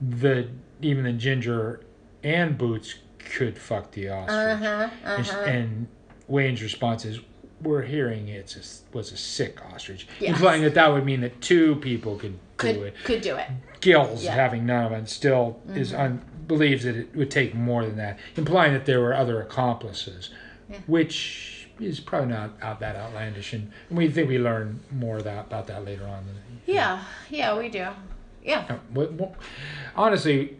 [0.00, 0.48] the
[0.80, 1.80] even the ginger
[2.24, 4.30] and Boots could fuck the ostrich.
[4.62, 5.40] Uh-huh, And, uh-huh.
[5.42, 5.86] and
[6.26, 7.20] Wayne's response is,
[7.62, 8.56] "We're hearing it
[8.94, 10.30] was a sick ostrich," Yes.
[10.36, 12.94] implying that that would mean that two people could, could do it.
[13.04, 13.46] could do it.
[13.80, 14.30] Gail's Yeah.
[14.30, 14.38] Mm-hmm.
[14.40, 18.18] having none of it, still is un, believes that it would take more than that,
[18.36, 20.30] implying that there were other accomplices,
[20.88, 25.68] which is probably not out that outlandish, and we think we learn more that, about
[25.68, 26.24] that later on.
[26.66, 27.86] Yeah, yeah, we do.
[28.42, 28.78] Yeah.
[29.94, 30.56] Honestly,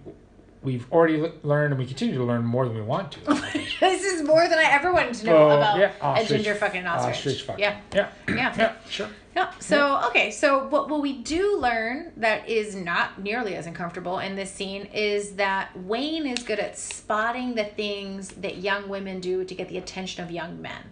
[0.63, 3.21] we've already le- learned, and we continue to learn more than we want to.
[3.81, 6.87] this is more than I ever wanted to know Oh, about yeah, a ginger fucking
[6.87, 7.17] ostrich.
[7.17, 7.63] Ostrich fucking.
[7.63, 7.81] Yeah.
[7.95, 8.09] Yeah.
[8.29, 8.55] Yeah.
[8.59, 8.73] Yeah.
[8.89, 9.09] Sure.
[9.35, 9.53] Yeah.
[9.61, 14.35] So okay, so what what we do learn that is not nearly as uncomfortable in
[14.35, 19.45] this scene is that Wayne is good at spotting the things that young women do
[19.45, 20.83] to get the attention of young men.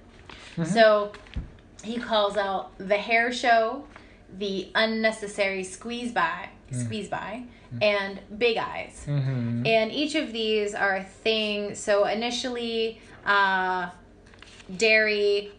[0.57, 0.65] Mm-hmm.
[0.65, 1.13] So
[1.83, 3.85] he calls out the hair show,
[4.37, 6.85] the unnecessary squeeze by, mm.
[6.85, 7.45] squeeze by,
[7.83, 9.05] and big eyes.
[9.07, 9.67] Mm-hmm.
[9.67, 11.79] And each of these are things.
[11.79, 13.91] So initially, uh,
[14.73, 15.51] Daryl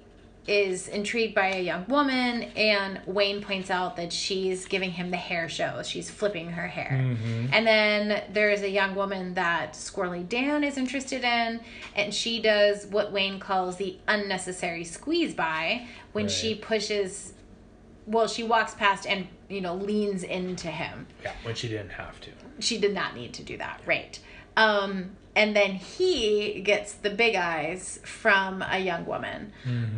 [0.48, 5.18] is intrigued by a young woman, and Wayne points out that she's giving him the
[5.18, 5.84] hair show.
[5.84, 7.00] She's flipping her hair.
[7.04, 7.54] Mm-hmm.
[7.54, 11.60] And then there's a young woman that Squirrely Dan is interested in,
[11.96, 17.34] and she does what Wayne calls the unnecessary squeeze by when she pushes.
[18.10, 21.06] Well, she walks past and you know leans into him.
[21.24, 22.32] Yeah, when she didn't have to.
[22.60, 24.20] she did not need to do that right.
[24.58, 29.54] Um and then he gets the big eyes from a young woman.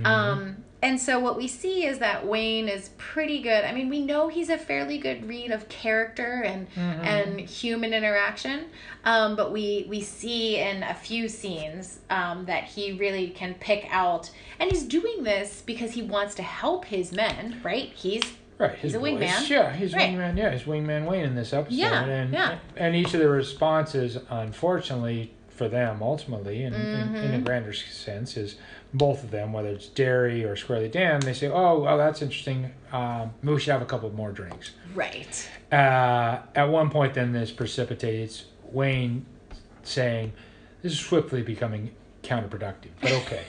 [0.06, 4.02] Um and so what we see is that wayne is pretty good i mean we
[4.02, 8.66] know he's a fairly good read of character and and human interaction
[9.06, 13.86] um but we we see in a few scenes um that he really can pick
[13.92, 14.30] out
[14.60, 18.24] and he's doing this because he wants to help his men right he's
[18.58, 19.14] Right, his He's a voice.
[19.20, 19.50] wingman.
[19.50, 20.12] Yeah, he's Right.
[20.16, 20.38] wingman.
[20.38, 21.74] Yeah, he's wingman Wayne in this episode.
[21.74, 22.60] Yeah, and yeah.
[22.78, 26.96] and each of the responses, unfortunately for them, ultimately, in, in, in
[27.34, 27.44] a Mm-hmm.
[27.44, 28.58] grander sense, is
[28.94, 32.72] both of them, whether it's Daryl or Squirrely Dan, they say, "Oh, well, that's interesting.
[32.92, 37.52] Um, we should have a couple more drinks." right Uh, at one point, then this
[37.52, 39.26] precipitates Wayne
[39.84, 40.34] saying,
[40.82, 41.92] "This is swiftly becoming
[42.24, 43.44] counterproductive." But okay.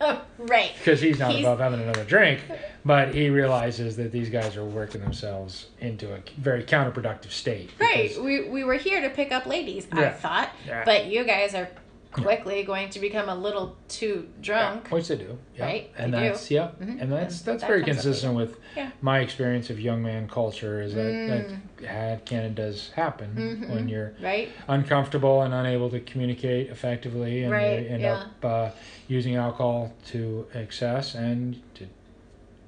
[0.38, 2.40] right because he's not He's- above having another drink,
[2.84, 7.70] but he realizes that these guys are working themselves into a very counterproductive state.
[7.78, 8.08] Right.
[8.08, 10.50] because- We, we were here to pick up ladies, I thought.
[10.66, 10.82] Yeah.
[10.84, 11.68] But you guys are
[12.12, 14.88] quickly going to become a little too drunk.
[14.90, 15.64] Which they do, yeah.
[15.64, 16.24] Right, And they do.
[16.28, 17.00] that's yeah, Mhm.
[17.00, 18.90] and that's And that's that very consistent with Yeah.
[19.00, 20.80] my experience of young man culture.
[20.82, 21.60] Is that Mm.
[21.80, 23.34] that had kind of does happen
[23.64, 23.70] Mhm.
[23.74, 24.50] when you're Right?
[24.68, 28.14] uncomfortable and unable to communicate effectively, and Right, you end yeah.
[28.14, 28.70] up uh,
[29.08, 31.86] using alcohol to excess and to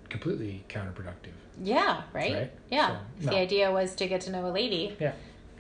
[0.09, 1.33] completely counterproductive.
[1.63, 2.33] Yeah, right?
[2.35, 2.51] Right.
[2.71, 2.97] Yeah.
[3.21, 4.97] So, The idea was to get to know a lady.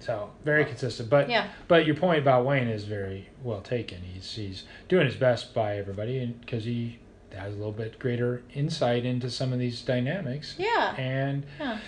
[0.04, 1.46] So very consistent, but Yeah.
[1.66, 3.98] but your point about Wayne is very well taken.
[4.02, 6.98] He's he's doing his best by everybody, because he
[7.34, 10.94] has a little bit greater insight into some of these dynamics, Yeah.
[10.98, 11.78] and Yeah.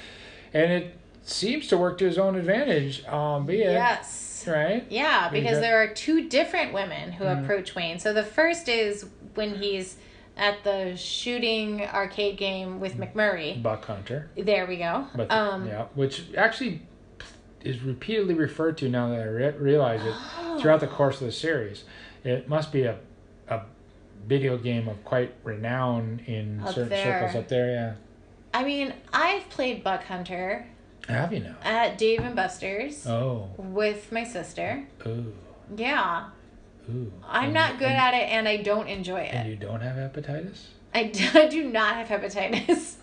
[0.55, 4.45] and it seems to work to his own advantage, Um, be it, Yes.
[4.49, 4.85] right.
[4.89, 7.43] Yeah, because there are two different women who Mhm.
[7.43, 7.99] approach Wayne.
[7.99, 9.99] So the first is when he's
[10.39, 13.63] at the shooting arcade game with McMurray.
[13.63, 15.07] Buck Hunter, There we go.
[15.15, 16.81] but um, yeah, which actually
[17.67, 20.15] is repeatedly referred to now that I re- realize it
[20.61, 20.95] throughout the oh.
[20.95, 21.85] course of the series.
[22.25, 22.99] It must be a
[23.49, 23.63] a
[24.27, 27.21] video game of quite renown in Up certain there.
[27.21, 27.71] circles up there.
[27.71, 27.95] Yeah.
[28.53, 30.67] I mean, I've played Buck Hunter
[31.09, 31.55] Have you now?
[31.63, 34.85] at Dave and Buster's Oh, with my sister.
[35.07, 35.33] ooh,
[35.77, 36.25] Yeah.
[36.91, 37.13] ooh.
[37.29, 39.35] I'm And- not good and, at it and I don't enjoy it.
[39.35, 40.65] And you don't have hepatitis?
[40.95, 42.95] I do, I do not have hepatitis.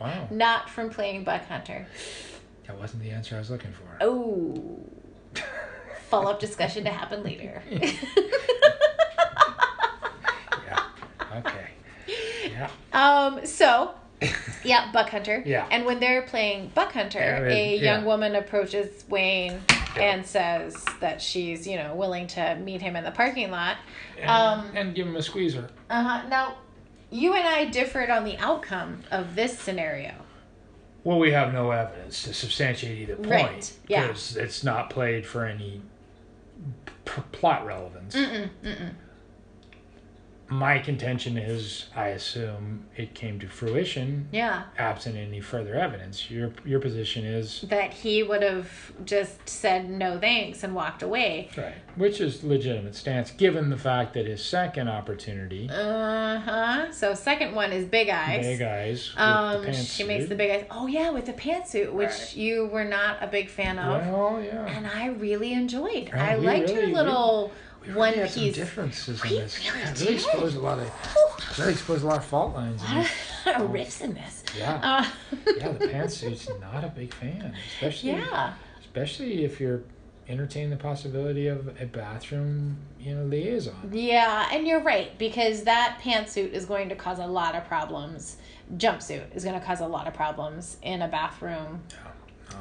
[0.00, 1.86] Wow, not from playing Buck Hunter.
[2.66, 3.84] That wasn't the answer I was looking for.
[4.00, 4.78] Oh.
[6.08, 7.62] Follow up discussion to happen later.
[10.66, 11.38] Yeah.
[11.38, 11.66] Okay.
[12.50, 12.70] Yeah.
[12.92, 13.94] um, so,
[14.64, 15.42] yeah, Buck Hunter.
[15.46, 15.66] Yeah.
[15.70, 17.94] And when they're playing Buck Hunter, Yeah, a yeah.
[17.94, 19.60] young woman approaches Wayne
[19.96, 20.02] Yeah.
[20.02, 23.78] and says that she's, you know, willing to meet him in the parking lot.
[24.20, 25.68] And, Um, and give him a squeezer.
[25.90, 26.28] Uh huh.
[26.28, 26.56] Now,
[27.10, 30.12] you and I differed on the outcome of this scenario.
[31.04, 33.30] Well, we have no evidence to substantiate either point.
[33.30, 34.06] Right, yeah.
[34.06, 35.82] Because it's not played for any
[37.04, 38.14] p- plot relevance.
[38.14, 38.94] Mm-mm, mm-mm.
[40.52, 44.64] My contention is, I assume it came to fruition Yeah.
[44.76, 46.30] absent any further evidence.
[46.30, 48.68] Your your position is That he would have
[49.06, 51.48] just said no thanks and walked away.
[51.56, 56.92] right, which is legitimate stance given the fact that his second opportunity, Uh huh.
[56.92, 58.44] So second one is big eyes.
[58.44, 60.66] big eyes, Um, she makes the big eyes.
[60.70, 62.36] Oh yeah, with the pantsuit, which Right.
[62.36, 64.66] you were not a big fan of, Well, yeah.
[64.66, 66.10] and I really enjoyed.
[66.12, 67.52] Right, I liked really- her little
[67.82, 68.54] We really one some piece.
[68.54, 69.58] differences We in this.
[69.58, 70.90] really Yeah, really exposed a lot of
[71.58, 72.82] really exposed a lot of fault lines.
[72.90, 73.10] In this.
[73.44, 74.44] riffs in this.
[74.56, 75.04] Yeah, Uh,
[75.56, 75.72] yeah.
[75.72, 78.54] The pantsuit's not a big fan, especially yeah.
[78.80, 79.82] especially if you're
[80.28, 83.90] entertaining the possibility of a bathroom, you know, liaison.
[83.92, 88.36] Yeah, and you're right because that pantsuit is going to cause a lot of problems.
[88.76, 91.82] Jumpsuit is going to cause a lot of problems in a bathroom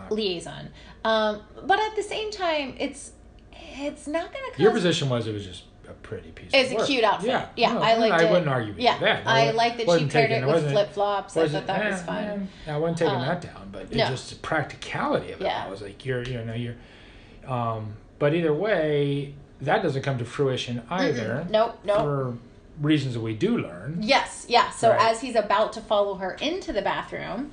[0.10, 0.70] liaison.
[1.06, 3.12] Um, but at the same time, it's
[3.54, 4.60] it's not going to cause.
[4.60, 6.50] your position was it was just a pretty piece.
[6.54, 6.88] It's of a work.
[6.88, 7.30] cute outfit.
[7.30, 8.30] Yeah, Yeah, no, I liked I it.
[8.32, 9.28] wouldn't argue with yeah, that.
[9.28, 11.36] I like that she paired it with flip flops.
[11.36, 12.50] I thought that eh, was fun.
[12.68, 14.08] eh, I wasn't taking Uh, that down, but no.
[14.08, 15.46] just the practicality of it.
[15.46, 15.66] Yeah.
[15.66, 16.76] I was like, you're, you know, you're.
[17.48, 21.46] Um, but either way, that doesn't come to fruition either.
[21.50, 21.98] Nope, nope.
[21.98, 22.38] For
[22.80, 24.00] reasons that we do learn.
[24.02, 24.70] Yes, yeah.
[24.72, 25.12] So Right.
[25.12, 27.52] as he's about to follow her into the bathroom,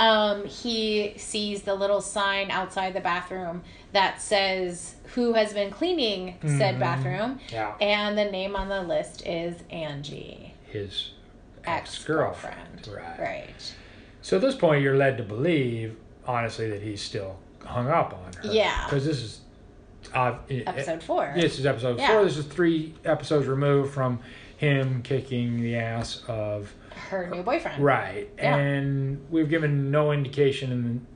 [0.00, 6.36] um, he sees the little sign outside the bathroom that says who has been cleaning
[6.42, 6.78] said Mhm.
[6.80, 7.74] bathroom, Yeah.
[7.80, 10.54] and the name on the list is Angie.
[10.66, 11.10] His
[11.64, 12.88] ex girlfriend.
[12.88, 13.18] Right.
[13.20, 13.74] Right.
[14.22, 15.96] So at this point, you're led to believe,
[16.26, 18.52] honestly, that he's still hung up on her.
[18.52, 18.84] Yeah.
[18.86, 19.40] Because this is.
[20.14, 21.30] Uh, Episode four.
[21.36, 22.08] This is episode Yeah.
[22.12, 22.24] four.
[22.24, 24.18] This is three episodes removed from
[24.56, 26.72] him kicking the ass of
[27.08, 27.82] Her new boyfriend.
[27.82, 28.56] right, Yeah.
[28.56, 31.06] and we've given no indication in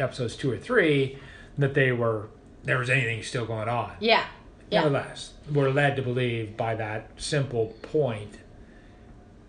[0.00, 1.18] episodes two or three
[1.58, 2.28] that they were
[2.64, 3.92] there was anything still going on.
[4.00, 4.24] Yeah.
[4.70, 4.80] Yeah.
[4.82, 8.38] Nevertheless, we're led to believe by that simple point.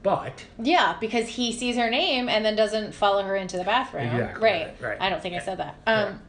[0.03, 4.05] But Yeah, because he sees her name and then doesn't follow her into the bathroom.
[4.07, 4.75] Exactly, Right.
[4.79, 4.97] right.
[5.01, 5.75] I don't think I said that.
[5.87, 6.21] Um,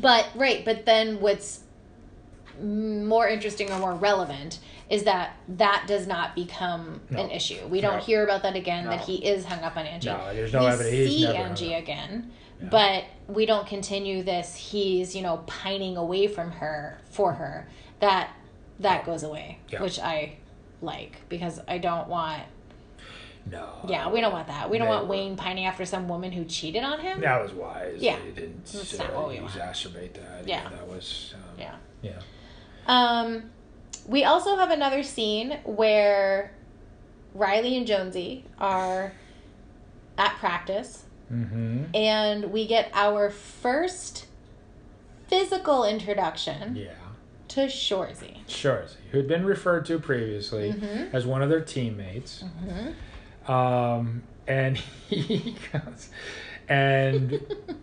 [0.00, 1.61] but right, but then what's
[2.60, 4.58] more interesting or more relevant
[4.90, 7.22] is that that does not become No.
[7.24, 7.66] an issue.
[7.68, 8.02] We don't No.
[8.02, 8.84] hear about that again.
[8.86, 10.08] That he is hung up on Angie.
[10.10, 10.94] No, there's no we evidence.
[10.94, 12.30] He's see Angie again,
[12.60, 12.68] Yeah.
[12.70, 14.54] but we don't continue this.
[14.56, 17.68] He's you know pining away from her for her.
[18.00, 18.30] That
[18.80, 19.80] that goes away, Yeah.
[19.82, 20.34] which I
[20.82, 22.42] like because I don't want
[23.50, 23.68] no.
[23.88, 24.70] yeah, we don't want that.
[24.70, 27.20] We don't want Wayne pining after some woman who cheated on him.
[27.20, 27.96] That was wise.
[27.98, 28.16] Yeah.
[28.24, 29.52] They didn't That's uh, not what we want.
[29.52, 30.46] exacerbate that.
[30.46, 30.68] Yeah.
[30.68, 31.34] That was.
[31.34, 31.74] Um, Yeah.
[32.02, 32.12] Yeah.
[32.86, 33.50] Um,
[34.06, 36.52] we also have another scene where
[37.34, 39.12] Riley and Jonesy are
[40.18, 41.84] at practice, Mm-hmm.
[41.94, 44.26] and we get our first
[45.28, 46.90] physical introduction Yeah.
[47.48, 48.36] to Shoresy.
[48.46, 48.84] Sure.
[49.12, 51.14] Who had been referred to previously Mhm.
[51.14, 52.44] as one of their teammates.
[52.44, 53.50] Mm-hmm.
[53.50, 54.76] Um, and
[55.08, 56.10] he goes,
[56.68, 57.40] and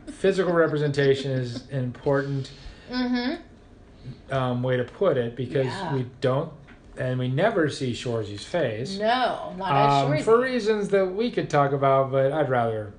[0.07, 2.51] physical representation is important
[2.91, 3.41] Mm-hmm.
[4.31, 5.93] Um, way to put it because Yeah.
[5.93, 6.51] we don't
[6.97, 8.99] and we never see Shoresy's face.
[8.99, 12.91] No, not as Um, for reasons that we could talk about, but I'd rather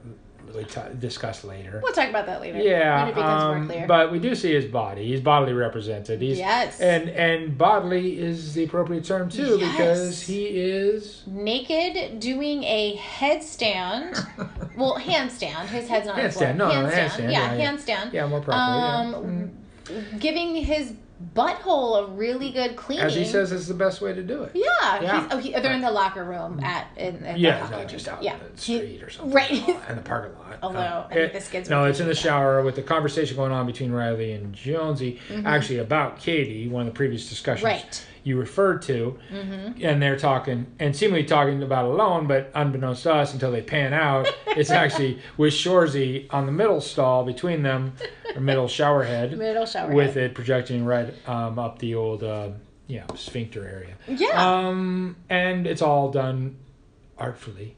[0.46, 1.80] really t- discuss later.
[1.82, 2.58] we'll talk about that later.
[2.58, 5.04] Yeah, when it becomes um, but we do see his body.
[5.06, 6.20] He's bodily represented.
[6.22, 6.80] He's, Yes.
[6.80, 9.70] and and bodily is the appropriate term too Yes.
[9.76, 14.18] because he is naked doing a headstand.
[14.78, 15.66] well, handstand.
[15.66, 16.46] His head's not on the floor.
[16.48, 16.56] Handstand.
[16.56, 18.12] No, no, handstand, Yeah, yeah, handstand.
[18.12, 18.78] yeah more properly.
[18.80, 19.18] yeah.
[19.18, 19.50] Um,
[20.18, 20.92] giving his
[21.34, 23.04] butthole a really good cleaning.
[23.04, 24.52] As he says, it's the best way to do it.
[24.54, 25.02] Yeah.
[25.02, 25.22] Yeah.
[25.22, 27.90] He's, oh, he, they're in the locker room at in, in Yeah, it's hockey not
[27.90, 28.34] just out yeah.
[28.36, 29.34] in the street or something.
[29.34, 29.50] right.
[29.90, 30.56] In the parking lot.
[30.62, 32.22] Although, Um, I think it- this kid's No, it's in the Katy.
[32.28, 36.92] shower with the conversation going on between Riley and Jonesy, actually about Katy, one of
[36.94, 37.86] the previous discussions Mm-hmm.
[37.86, 38.06] Right.
[38.22, 39.18] You referred to.
[39.32, 39.84] Mm-hmm.
[39.84, 43.92] And they're talking, and seemingly talking about alone, but unbeknownst to us, until they pan
[43.92, 47.94] out, it's actually with Shoresy on the middle stall between them,
[48.34, 49.92] or middle shower head, Middle shower.
[49.92, 50.30] with head.
[50.30, 52.50] it projecting right um, up the old, uh,
[52.86, 53.94] yeah, sphincter area.
[54.08, 54.66] Yeah.
[54.68, 56.56] Um, and it's all done
[57.18, 57.76] artfully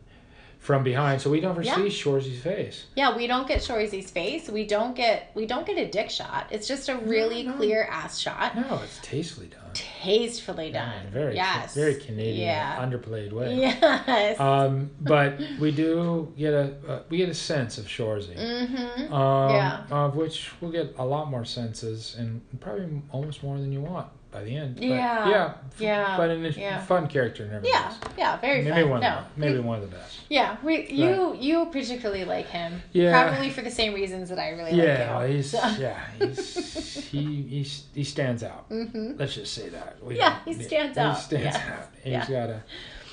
[0.62, 1.74] from behind, so we never Yeah.
[1.74, 2.86] see Shoresy's face.
[2.94, 4.48] yeah, we don't get Shoresy's face.
[4.48, 6.46] We don't get we don't get a dick shot.
[6.52, 7.54] It's just a really no.
[7.54, 8.54] clear ass shot.
[8.54, 9.58] No, it's tastefully done.
[9.74, 11.02] Tastefully done.
[11.06, 11.74] Yeah, very, yes.
[11.74, 12.76] very Canadian, Yeah.
[12.78, 13.56] underplayed way.
[13.56, 14.38] Yes.
[14.38, 19.12] Um, but we do get a uh, we get a sense of Shoresy, mm-hmm.
[19.12, 19.82] um, Yeah.
[19.90, 24.06] of which we'll get a lot more senses, and probably almost more than you want
[24.32, 24.76] by the end.
[24.76, 25.28] But, Yeah.
[25.28, 26.16] yeah, Yeah.
[26.16, 26.80] But in a Yeah.
[26.86, 27.98] fun character, nevertheless.
[28.02, 28.08] Yeah.
[28.18, 28.36] Yeah.
[28.40, 28.90] Very maybe fun.
[28.90, 29.22] one, no.
[29.34, 30.18] the, maybe one of the best.
[30.28, 32.82] Yeah, we, you you particularly like him.
[32.92, 33.28] Yeah.
[33.28, 35.36] Probably for the same reasons that I really Yeah, like you.
[35.36, 38.68] he's So- yeah, he's he he's, he stands out.
[38.70, 39.18] Mhm.
[39.18, 40.02] Let's just say that.
[40.02, 41.16] We Yeah, he stands out.
[41.16, 41.72] He stands Yeah.
[41.74, 41.88] out.
[42.02, 42.26] He's Yeah.
[42.46, 42.62] got a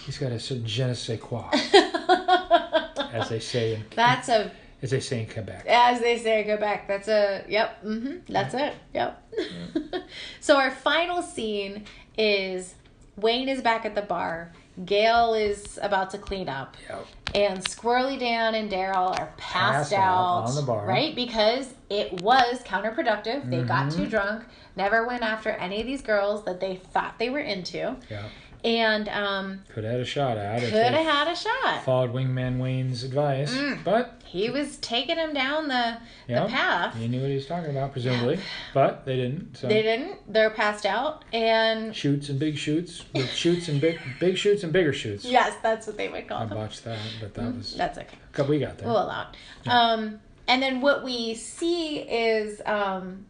[0.05, 1.43] he's got a certain je ne sais quoi,
[3.13, 4.51] as they say in That's a
[4.82, 5.66] as they say in Quebec.
[5.68, 6.88] as they say go back.
[6.88, 7.84] That's a yep.
[7.84, 8.74] Mm-hmm, That's it.
[8.94, 9.34] Yep.
[10.40, 11.86] so our final scene
[12.18, 12.76] is
[13.16, 14.52] Wayne is back at the bar.
[14.86, 16.78] Gail is about to clean up.
[16.90, 17.06] Yep.
[17.36, 20.00] And Squirrely Dan and Daryl are passed, Passed out
[20.44, 20.86] out, on the bar.
[20.86, 21.14] right?
[21.14, 23.50] Because it was counterproductive.
[23.50, 23.96] They got Mhm.
[23.98, 24.46] too drunk,
[24.78, 28.24] never went after any of these girls that they thought they were into, Yeah.
[28.64, 31.84] And um, Could have had a shot at could have had a shot.
[31.86, 33.84] followed Wingman Wayne's advice, Mm.
[33.84, 35.97] but He was taking him down the
[36.28, 36.95] yeah, the path.
[36.95, 38.39] he knew what he was talking about, presumably,
[38.74, 39.55] but they didn't.
[39.57, 40.32] So They didn't.
[40.32, 44.72] They're passed out, and shoots and big shoots, with shoots and big big shoots and
[44.74, 45.24] bigger shoots.
[45.26, 46.57] yes, that's what they would call I them.
[46.57, 48.47] botched that, but that was That's okay.
[48.47, 48.88] we got there.
[48.88, 49.70] We'll allow it.
[49.70, 53.26] Um, and then what we see is um,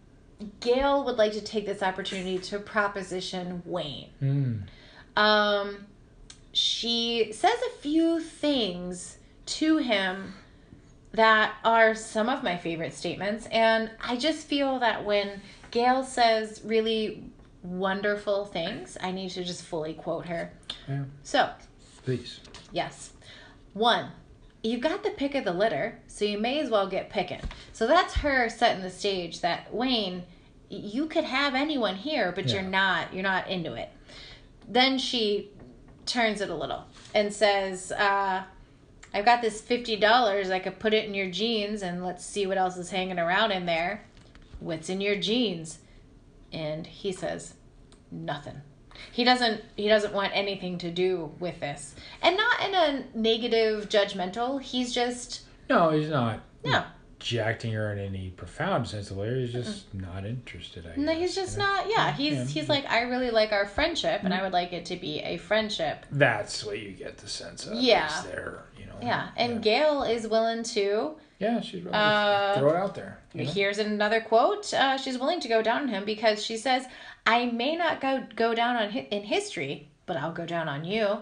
[0.62, 4.10] Gail would like to take this opportunity to proposition Wayne.
[4.24, 4.62] Mm.
[5.20, 5.86] Um,
[6.54, 10.34] she says a few things to him
[11.12, 13.48] that are some of my favorite statements.
[13.48, 15.42] And I just feel that when
[15.72, 17.24] Gail says really
[17.64, 20.54] wonderful things, I need to just fully quote her.
[20.88, 21.04] Yeah.
[21.24, 21.50] So,
[22.06, 22.40] Please.
[22.72, 23.12] Yes.
[23.74, 24.12] One,
[24.64, 27.42] you got the pick of the litter, so you may as well get picking.
[27.74, 30.24] So that's her setting the stage that Wayne,
[30.70, 33.90] you could have anyone here, but you're not you're not into it.
[34.70, 35.50] Then she
[36.06, 36.86] turns it a little.
[37.14, 38.44] and says, uh,
[39.14, 40.52] I've got this $50.
[40.52, 43.52] I could put it in your jeans and let's see what else is hanging around
[43.52, 44.06] in there.
[44.60, 45.80] What's in your jeans?
[46.52, 47.56] And he says,
[48.12, 48.62] nothing.
[49.14, 51.96] He doesn't he doesn't want anything to do with this.
[52.22, 54.62] And not in a negative judgmental.
[54.62, 56.84] He's just No, he's not no.
[57.30, 59.38] Rejecting her in any profound sense of the word.
[59.38, 60.86] He's just not interested.
[60.88, 61.68] I No, guess, he's just you know?
[61.74, 61.90] not.
[61.90, 62.46] Yeah, he's Yeah.
[62.46, 65.38] he's like I really like our friendship, and I would like it to be a
[65.38, 66.06] friendship.
[66.12, 67.76] That's what you get the sense of.
[67.76, 68.10] Yeah.
[68.26, 68.96] there, you know.
[69.02, 71.16] Yeah, and Gail is willing to.
[71.40, 73.18] yeah, she's really Uh, throw it out there.
[73.34, 73.52] you know?
[73.52, 74.74] Here's another quote.
[74.74, 76.86] Uh, she's willing to go down on him because she says,
[77.28, 80.86] "I may not go go down on hi- in history, but I'll go down on
[80.86, 81.20] you."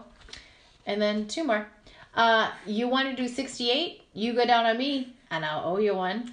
[0.85, 1.67] And then two more.
[2.15, 4.03] Uh, you want to do sixty eight?
[4.13, 6.31] You go down on me, and I'll owe you one.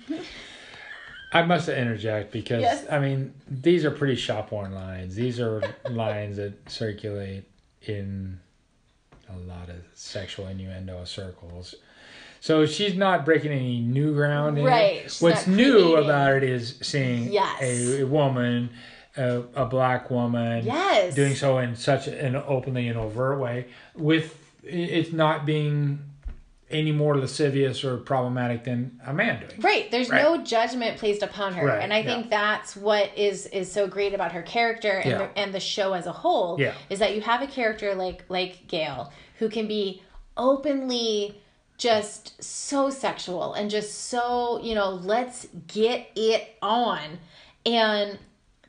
[1.33, 2.87] I must interject because Yes.
[2.91, 5.15] I mean these are pretty shop worn lines.
[5.15, 7.45] These are lines that circulate
[7.83, 8.39] in
[9.29, 11.75] a lot of sexual innuendo circles.
[12.41, 14.59] So she's not breaking any new ground.
[14.59, 14.65] in.
[14.65, 17.61] Right, What's new about it is seeing Yes.
[17.63, 18.69] a, a woman,
[19.17, 21.15] a, a black woman, Yes.
[21.15, 23.67] doing so in such an openly and overt way,
[23.97, 25.99] with it's not being
[26.75, 29.61] any more lascivious or problematic than a man doing.
[29.61, 29.91] Right.
[29.91, 30.23] There's Right.
[30.23, 31.67] no judgment placed upon her.
[31.67, 35.19] Right, And I think that's what is is so great about her character and Yeah.
[35.19, 36.75] the, and the show as a whole Yeah.
[36.91, 40.03] is that you have a character like like Gail who can be
[40.37, 41.41] openly
[41.79, 47.19] just so sexual and just so, you know, let's get it on.
[47.67, 48.19] And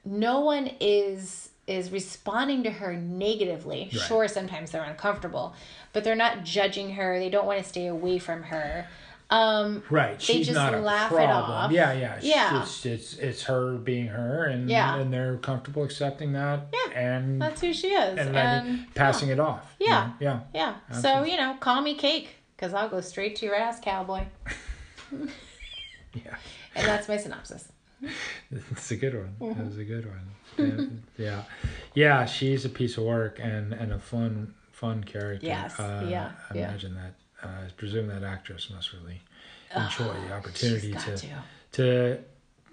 [0.03, 3.89] no one is is responding to her negatively.
[3.91, 4.01] Right.
[4.01, 5.55] Sure, sometimes they're uncomfortable,
[5.93, 7.17] but they're not judging her.
[7.19, 8.87] They don't want to stay away from her.
[9.31, 10.19] Um, Right.
[10.19, 11.51] They She's just not a laugh it problem.
[11.51, 11.71] off.
[11.71, 12.19] Yeah, yeah.
[12.21, 12.61] Yeah.
[12.61, 14.97] It's, it's it's her being her and Yeah.
[14.99, 16.93] and they're comfortable accepting that Yeah.
[16.99, 18.19] and That's who she is.
[18.19, 19.75] and And, passing it off.
[19.79, 20.11] you Yeah.
[20.19, 20.41] Yeah.
[20.53, 20.75] yeah.
[21.01, 24.25] So, you know, call me cake because I'll go straight to your ass, cowboy.
[26.13, 26.35] Yeah.
[26.75, 27.67] And that's my synopsis.
[28.51, 29.35] It's a good one.
[29.41, 29.59] Mm-hmm.
[29.59, 30.21] That was a good one.
[30.57, 30.85] Yeah.
[31.17, 31.43] yeah.
[31.93, 35.47] Yeah, she's a piece of work and and a fun fun character.
[35.47, 36.69] Yes, Uh, yeah, I yeah.
[36.69, 39.21] imagine that uh, I presume that actress must really
[39.75, 41.27] enjoy the opportunity to to.
[41.73, 42.17] to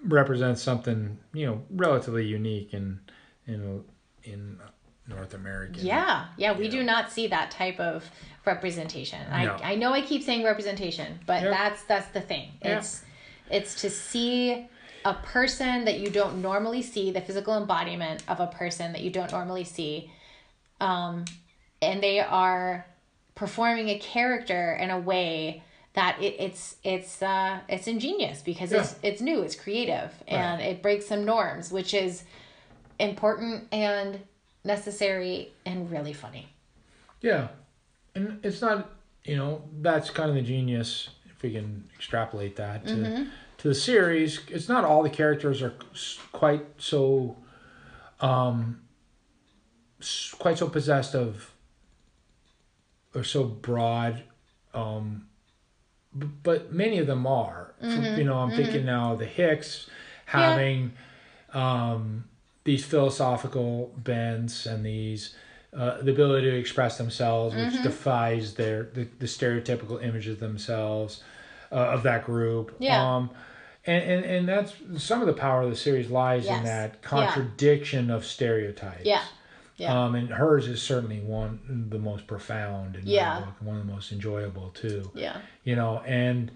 [0.05, 2.99] represent something you know relatively unique in
[3.47, 3.83] in
[4.23, 4.59] in
[5.07, 5.79] North America.
[5.79, 8.09] Yeah, yeah, we you do not see that type of
[8.45, 9.19] representation.
[9.29, 9.35] No.
[9.61, 11.51] I I know I keep saying representation, but Yep.
[11.51, 12.51] that's that's the thing.
[12.61, 13.03] It's
[13.49, 14.67] it's to see
[15.05, 19.09] a person that you don't normally see, the physical embodiment of a person that you
[19.09, 20.11] don't normally see,
[20.79, 21.25] um,
[21.81, 22.85] and they are
[23.35, 28.95] performing a character in a way that it, it's it's uh it's ingenious because it's
[29.03, 32.23] it's new, it's creative, and it breaks some norms, which is
[32.99, 34.19] important and
[34.63, 36.47] necessary and really funny.
[37.21, 37.49] Yeah,
[38.15, 38.89] and it's not
[39.23, 43.23] you know that's kind of the genius if we can extrapolate that to Mm-hmm.
[43.63, 44.41] To the series.
[44.49, 45.73] It's not all the characters are
[46.33, 47.37] quite so
[48.19, 48.81] um
[50.37, 51.53] quite so possessed of
[53.15, 54.23] or so broad
[54.73, 55.27] um
[56.17, 58.17] b- but many of them are Mm-hmm.
[58.19, 59.89] you know i'm thinking now the hicks
[60.25, 60.91] having
[61.53, 62.25] um
[62.65, 65.35] these philosophical bends and these
[65.73, 67.83] uh, the ability to express themselves, which Mm-hmm.
[67.83, 71.23] defies their the, the stereotypical image of themselves
[71.71, 72.75] uh, of that group.
[72.79, 73.15] Yeah.
[73.15, 73.31] Um,
[73.85, 76.59] and, and and that's some of the power of the series lies Yes.
[76.59, 77.09] in that Yeah.
[77.09, 79.05] contradiction of stereotypes.
[79.05, 79.23] Yeah.
[79.75, 80.03] Yeah.
[80.05, 83.37] Um, and hers is certainly one the most profound in Yeah.
[83.37, 85.37] and one of the most enjoyable too Yeah.
[85.63, 86.51] you know and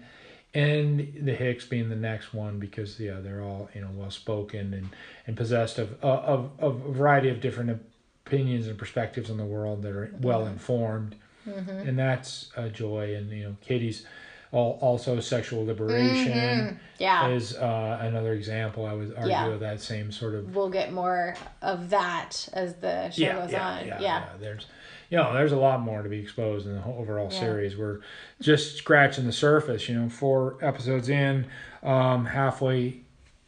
[0.54, 4.72] and the hicks being the next one because yeah they're all you know well spoken
[4.72, 4.88] and
[5.26, 7.82] and possessed of of of a variety of different
[8.24, 11.16] opinions and perspectives on the world that are well informed
[11.46, 11.70] mm-hmm.
[11.70, 14.06] and that's a joy and you know katy's
[14.52, 17.28] also sexual liberation Yeah.
[17.28, 19.48] is uh, another example i would argue Yeah.
[19.48, 23.86] of that same sort of We'll get more of that as the show goes on.
[24.00, 24.24] Yeah.
[24.40, 24.66] There's,
[25.10, 27.40] you know, there's a lot more to be exposed in the whole overall Yeah.
[27.40, 27.76] series.
[27.76, 28.00] We're
[28.40, 29.88] just scratching the surface.
[29.88, 31.46] You know, four episodes in,
[31.82, 33.00] um, halfway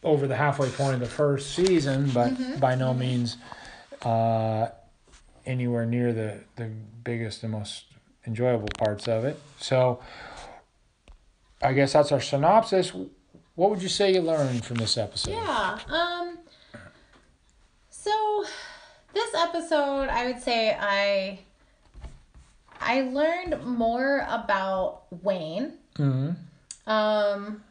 [0.02, 2.58] over the halfway point of the first season, but Mm-hmm.
[2.60, 3.36] by no means
[4.02, 4.68] uh,
[5.46, 6.70] anywhere near the the
[7.04, 7.84] biggest and most
[8.26, 9.38] enjoyable parts of it.
[9.58, 10.00] So,
[11.62, 12.92] I guess that's our synopsis.
[13.54, 15.32] What would you say you learned from this episode?
[15.32, 15.78] Yeah.
[15.90, 16.38] Um
[17.90, 18.44] so
[19.12, 21.40] this episode I would say I
[22.80, 25.74] I learned more about Wayne.
[25.96, 26.30] hmm
[26.86, 27.62] Um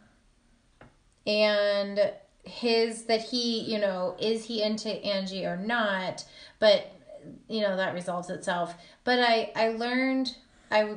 [1.26, 2.12] and
[2.44, 6.26] his that he, you know, is he into Angie or not?
[6.60, 6.92] But
[7.48, 8.76] you know that resolves itself.
[9.04, 10.36] But I I learned
[10.70, 10.96] I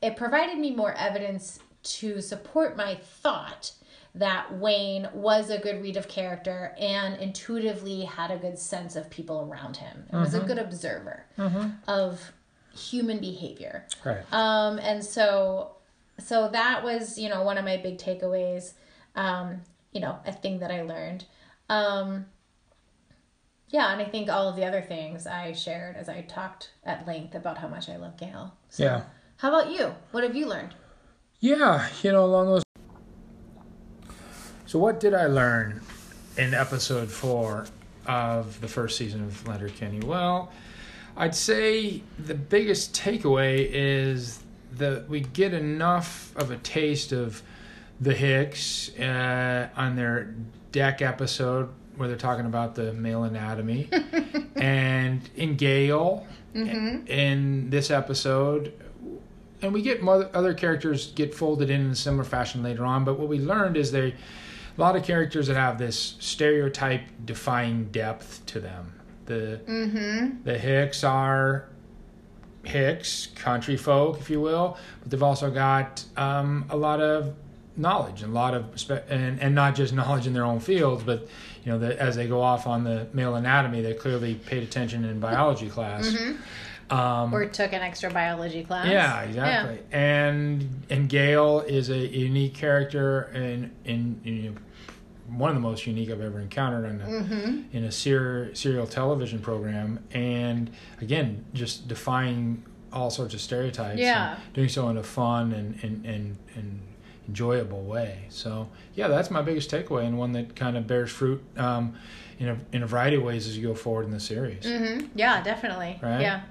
[0.00, 3.72] it provided me more evidence to support my thought
[4.14, 9.08] that Wayne was a good read of character and intuitively had a good sense of
[9.08, 10.04] people around him.
[10.12, 11.24] It was a good observer
[11.88, 12.32] of
[12.74, 13.86] human behavior.
[14.04, 14.20] Right.
[14.32, 15.76] Um, and so,
[16.18, 18.74] so that was, you know, one of my big takeaways.
[19.14, 19.62] Um,
[19.92, 21.24] you know, a thing that I learned.
[21.68, 22.26] Um,
[23.68, 27.06] yeah, and I think all of the other things I shared as I talked at
[27.06, 28.54] length about how much I love Gail.
[28.68, 29.02] So, Yeah.
[29.36, 29.94] How about you?
[30.12, 30.74] What have you learned?
[31.42, 32.62] Yeah, you know, along those.
[34.64, 35.80] So, what did I learn
[36.38, 37.66] in episode four
[38.06, 39.98] of the first season of Letterkenny?
[39.98, 40.52] Well,
[41.16, 44.38] I'd say the biggest takeaway is
[44.74, 47.42] that we get enough of a taste of
[48.00, 50.36] the Hicks uh, on their
[50.70, 53.88] deck episode where they're talking about the male anatomy,
[54.54, 56.24] and in Gail
[56.54, 58.72] in, in this episode,
[59.62, 63.04] and we get more, other characters get folded in in a similar fashion later on.
[63.04, 64.08] But what we learned is they
[64.76, 68.94] a lot of characters that have this stereotype defying depth to them.
[69.26, 70.42] The Mm-hmm.
[70.44, 71.68] the Hicks are
[72.64, 77.34] Hicks, country folk, if you will, but they've also got um, a lot of
[77.76, 78.64] knowledge and a lot of
[79.08, 81.26] and and not just knowledge in their own fields, but
[81.64, 85.04] you know that as they go off on the male anatomy, they clearly paid attention
[85.04, 86.14] in biology class.
[86.90, 88.86] Um, Or took an extra biology class.
[88.86, 89.78] yeah, exactly.
[89.92, 94.58] And and Gail is a unique character and in, in,
[95.36, 97.76] one of the most unique I've ever encountered in a, Mm-hmm.
[97.76, 100.04] in a ser- serial television program.
[100.12, 100.70] And
[101.00, 103.98] again, just defying all sorts of stereotypes.
[103.98, 104.34] Yeah.
[104.34, 106.80] And doing so in a fun and and, and, and
[107.28, 108.24] enjoyable way.
[108.28, 111.94] So yeah, that's my biggest takeaway and one that kind of bears fruit um,
[112.38, 114.64] in a in a variety of ways as you go forward in the series.
[114.64, 115.06] Mm-hmm.
[115.14, 115.98] Yeah, definitely.
[116.02, 116.20] Right?
[116.20, 116.42] Yeah.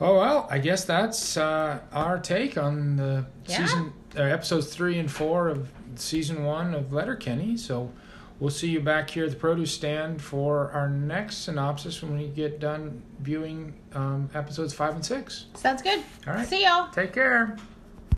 [0.00, 3.64] Oh well, I guess that's uh, our take on the Yeah.
[3.66, 7.56] season, uh, episodes three and four of season one of Letterkenny.
[7.56, 7.90] So
[8.40, 12.26] we'll see you back here at the produce stand for our next synopsis when we
[12.28, 15.46] get done viewing um, episodes five and six.
[15.54, 16.02] Sounds good.
[16.26, 16.48] All right.
[16.48, 16.88] See y'all.
[16.90, 17.56] Take care.